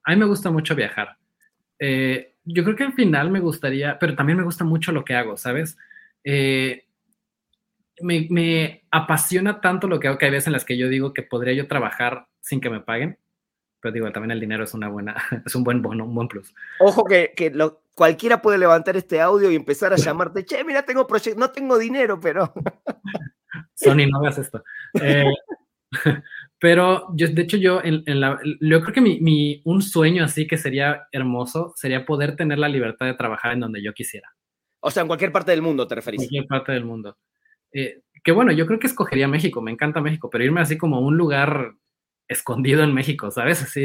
[0.04, 1.16] A mí me gusta mucho viajar.
[1.78, 5.14] Eh, yo creo que al final me gustaría, pero también me gusta mucho lo que
[5.14, 5.78] hago, ¿sabes?
[6.22, 6.84] Eh,
[8.00, 11.12] me, me, apasiona tanto lo que hago que hay veces en las que yo digo
[11.12, 13.18] que podría yo trabajar sin que me paguen,
[13.80, 16.54] pero digo, también el dinero es una buena, es un buen bono, un buen plus.
[16.80, 20.84] Ojo que, que lo, cualquiera puede levantar este audio y empezar a llamarte, che, mira,
[20.84, 22.52] tengo proyecto, no tengo dinero, pero...
[23.74, 24.62] Sony, no hagas esto.
[25.00, 25.32] Eh,
[26.58, 30.24] pero yo, de hecho, yo, en, en la, yo creo que mi, mi, un sueño
[30.24, 34.32] así que sería hermoso sería poder tener la libertad de trabajar en donde yo quisiera.
[34.80, 36.22] O sea, en cualquier parte del mundo, te referís.
[36.22, 37.16] En cualquier parte del mundo.
[37.72, 40.96] Eh, que bueno, yo creo que escogería México, me encanta México, pero irme así como
[40.96, 41.74] a un lugar
[42.26, 43.62] escondido en México, ¿sabes?
[43.62, 43.82] Así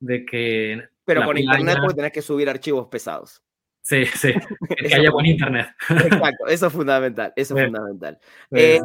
[0.00, 0.82] de, que...
[1.04, 1.44] Pero con playa...
[1.44, 3.42] internet porque tenés que subir archivos pesados.
[3.82, 4.32] Sí, sí,
[4.78, 5.66] que haya buen internet.
[5.90, 8.18] Exacto, eso es fundamental, eso es fundamental.
[8.50, 8.80] Eh,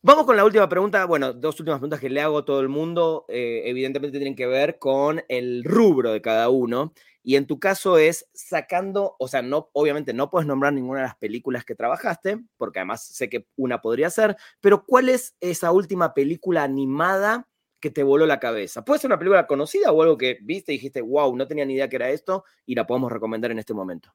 [0.00, 2.70] vamos con la última pregunta, bueno, dos últimas preguntas que le hago a todo el
[2.70, 6.94] mundo, eh, evidentemente tienen que ver con el rubro de cada uno.
[7.28, 11.08] Y en tu caso es sacando, o sea, no, obviamente no puedes nombrar ninguna de
[11.08, 15.70] las películas que trabajaste, porque además sé que una podría ser, pero ¿cuál es esa
[15.70, 17.46] última película animada
[17.80, 18.82] que te voló la cabeza?
[18.82, 21.74] Puede ser una película conocida o algo que viste y dijiste, wow, no tenía ni
[21.74, 24.10] idea que era esto y la podemos recomendar en este momento.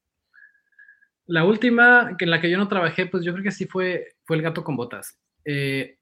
[1.27, 4.37] La última en la que yo no trabajé, pues yo creo que sí fue, fue
[4.37, 5.19] El gato con botas.
[5.45, 5.99] Eh,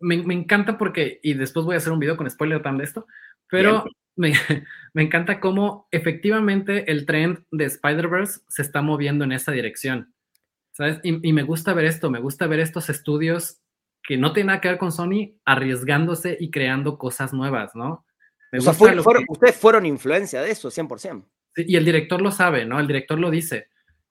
[0.00, 2.84] me, me, encanta porque, y después voy a hacer un video con spoiler time de
[2.84, 3.06] esto,
[3.48, 3.84] pero
[4.16, 4.32] me,
[4.94, 10.14] me, encanta cómo efectivamente el trend de Spider-Verse se está moviendo en esa dirección.
[10.72, 11.00] ¿Sabes?
[11.02, 13.60] Y, y, me gusta ver esto, me gusta ver estos estudios
[14.02, 18.04] que no tienen nada que ver con Sony arriesgándose y creando cosas nuevas, ¿no?
[18.50, 19.32] Me o sea, fue, fueron, que...
[19.32, 21.24] ustedes fueron influencia de eso, 100%.
[21.54, 22.80] Sí, y el director lo sabe, ¿no?
[22.80, 23.68] El director lo dice.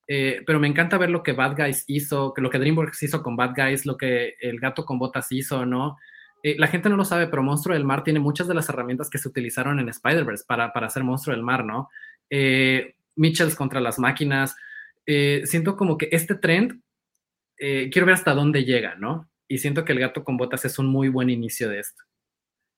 [0.07, 3.21] Eh, pero me encanta ver lo que Bad Guys hizo, que lo que DreamWorks hizo
[3.21, 5.97] con Bad Guys, lo que El Gato con Botas hizo, ¿no?
[6.43, 9.09] Eh, la gente no lo sabe, pero Monstruo del Mar tiene muchas de las herramientas
[9.09, 11.89] que se utilizaron en Spider-Verse para, para hacer Monstruo del Mar, ¿no?
[12.29, 14.55] Eh, Mitchells contra las máquinas.
[15.05, 16.81] Eh, siento como que este trend,
[17.57, 19.29] eh, quiero ver hasta dónde llega, ¿no?
[19.47, 22.03] Y siento que El Gato con Botas es un muy buen inicio de esto.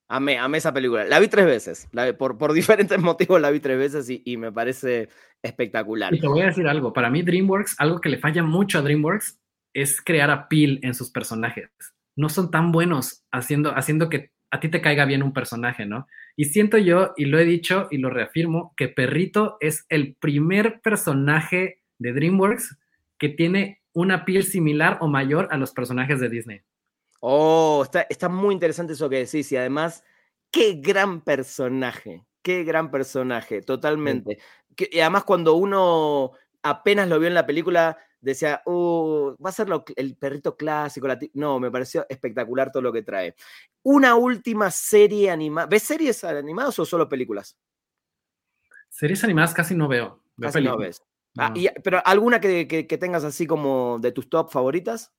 [0.09, 1.05] Amé, amé esa película.
[1.05, 1.87] La vi tres veces.
[1.91, 5.09] La, por, por diferentes motivos la vi tres veces y, y me parece
[5.41, 6.13] espectacular.
[6.13, 6.91] Y te voy a decir algo.
[6.91, 9.39] Para mí, DreamWorks, algo que le falla mucho a DreamWorks
[9.73, 11.69] es crear appeal en sus personajes
[12.15, 16.07] no son tan buenos haciendo, haciendo que a ti te caiga bien un personaje, ¿no?
[16.35, 20.79] Y siento yo, y lo he dicho y lo reafirmo, que Perrito es el primer
[20.81, 22.77] personaje de DreamWorks
[23.17, 26.61] que tiene una piel similar o mayor a los personajes de Disney.
[27.19, 30.03] Oh, está, está muy interesante eso que decís y además,
[30.51, 34.37] qué gran personaje, qué gran personaje, totalmente.
[34.77, 39.67] y además cuando uno apenas lo vio en la película, decía, uh, va a ser
[39.95, 41.07] el perrito clásico.
[41.33, 43.35] no, me pareció espectacular todo lo que trae.
[43.83, 45.67] Una última serie animada.
[45.67, 47.57] ¿Ves series animadas o solo películas?
[48.89, 50.23] Series animadas casi no veo.
[50.39, 51.03] casi no ves.
[51.37, 51.53] Ah,
[51.83, 55.13] pero alguna que, tengas así como de tus top favoritas?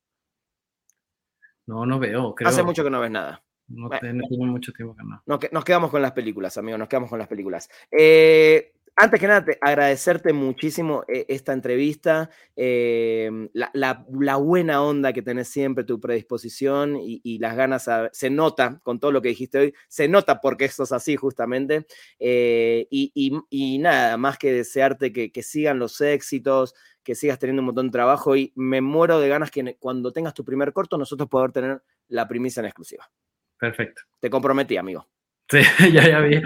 [1.67, 2.35] No, no veo.
[2.45, 3.45] Hace mucho que no ves nada.
[3.67, 5.23] No, tengo mucho tiempo que no.
[5.27, 7.71] Nos, quedamos con las películas, amigos, nos quedamos con las películas.
[7.91, 14.05] Eh, antes que nada, agradecerte muchísimo eh, esta entrevista, em, la,
[14.39, 19.21] buena onda que tenés siempre, tu predisposición y, las ganas, se nota con todo lo
[19.21, 21.87] que dijiste hoy, se nota porque esto es así justamente.
[22.21, 27.87] Eh, y, nada, más que desearte que, sigan los éxitos, que sigas teniendo un montón
[27.89, 31.53] de trabajo y me muero de ganas que cuando tengas tu primer corto nosotros poder
[31.53, 33.11] tener la primicia en exclusiva.
[33.59, 34.03] Perfecto.
[34.21, 35.09] Te comprometí, amigo.
[35.49, 35.59] Sí,
[35.93, 36.41] ya, ya vi.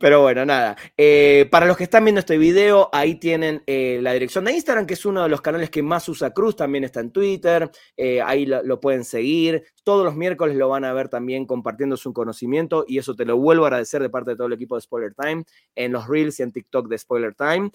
[0.00, 0.76] Pero bueno, nada.
[0.96, 4.86] Eh, para los que están viendo este video, ahí tienen eh, la dirección de Instagram,
[4.86, 8.22] que es uno de los canales que más usa Cruz, también está en Twitter, eh,
[8.22, 9.64] ahí lo, pueden seguir.
[9.84, 13.36] Todos los miércoles lo van a ver también compartiendo su conocimiento y eso te lo
[13.36, 15.44] vuelvo a agradecer de parte de todo el equipo de Spoiler Time,
[15.74, 17.70] en los Reels y en TikTok de Spoiler Time,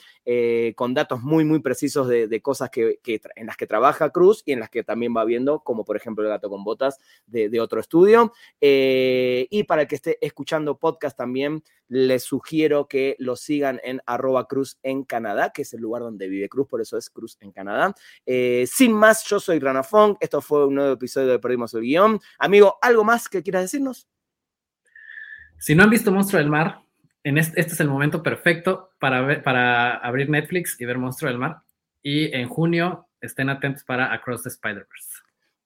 [0.76, 3.00] con datos muy, muy precisos de, cosas que,
[3.36, 6.24] en las que trabaja Cruz y en las que también va viendo, como por ejemplo
[6.24, 8.34] el gato con botas de, de otro estudio.
[8.60, 14.48] y para el que esté escuchando podcast también, les sugiero que lo sigan en arroba
[14.48, 17.52] Cruz en Canadá, que es el lugar donde vive Cruz, por eso es Cruz en
[17.52, 17.94] Canadá.
[18.26, 22.20] Eh, sin más, yo soy Ranafong, esto fue un nuevo episodio de Perdimos el Guión.
[22.40, 24.08] Amigo, ¿algo más que quieras decirnos?
[25.60, 26.82] Si no han visto Monstruo del Mar,
[27.24, 31.62] en este, es el momento perfecto para, para abrir Netflix y ver Monstruo del Mar.
[32.02, 35.22] Y en junio estén atentos para Across the Spider-Verse.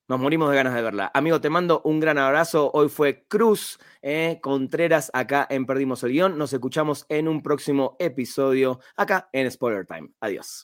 [0.09, 1.11] Nos morimos de ganas de verla.
[1.13, 2.71] Amigo, te mando un gran abrazo.
[2.73, 6.37] Hoy fue Cruz eh, Contreras acá en Perdimos el Guión.
[6.37, 10.09] Nos escuchamos en un próximo episodio acá en Spoiler Time.
[10.21, 10.61] Adiós.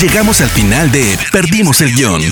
[0.00, 2.22] Llegamos al final de Perdimos el Guión.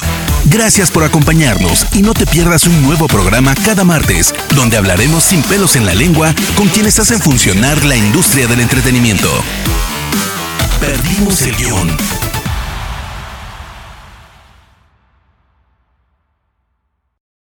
[0.45, 5.43] Gracias por acompañarnos y no te pierdas un nuevo programa cada martes donde hablaremos sin
[5.43, 9.29] pelos en la lengua con quienes hacen funcionar la industria del entretenimiento.
[10.79, 12.24] Perdimos el Guión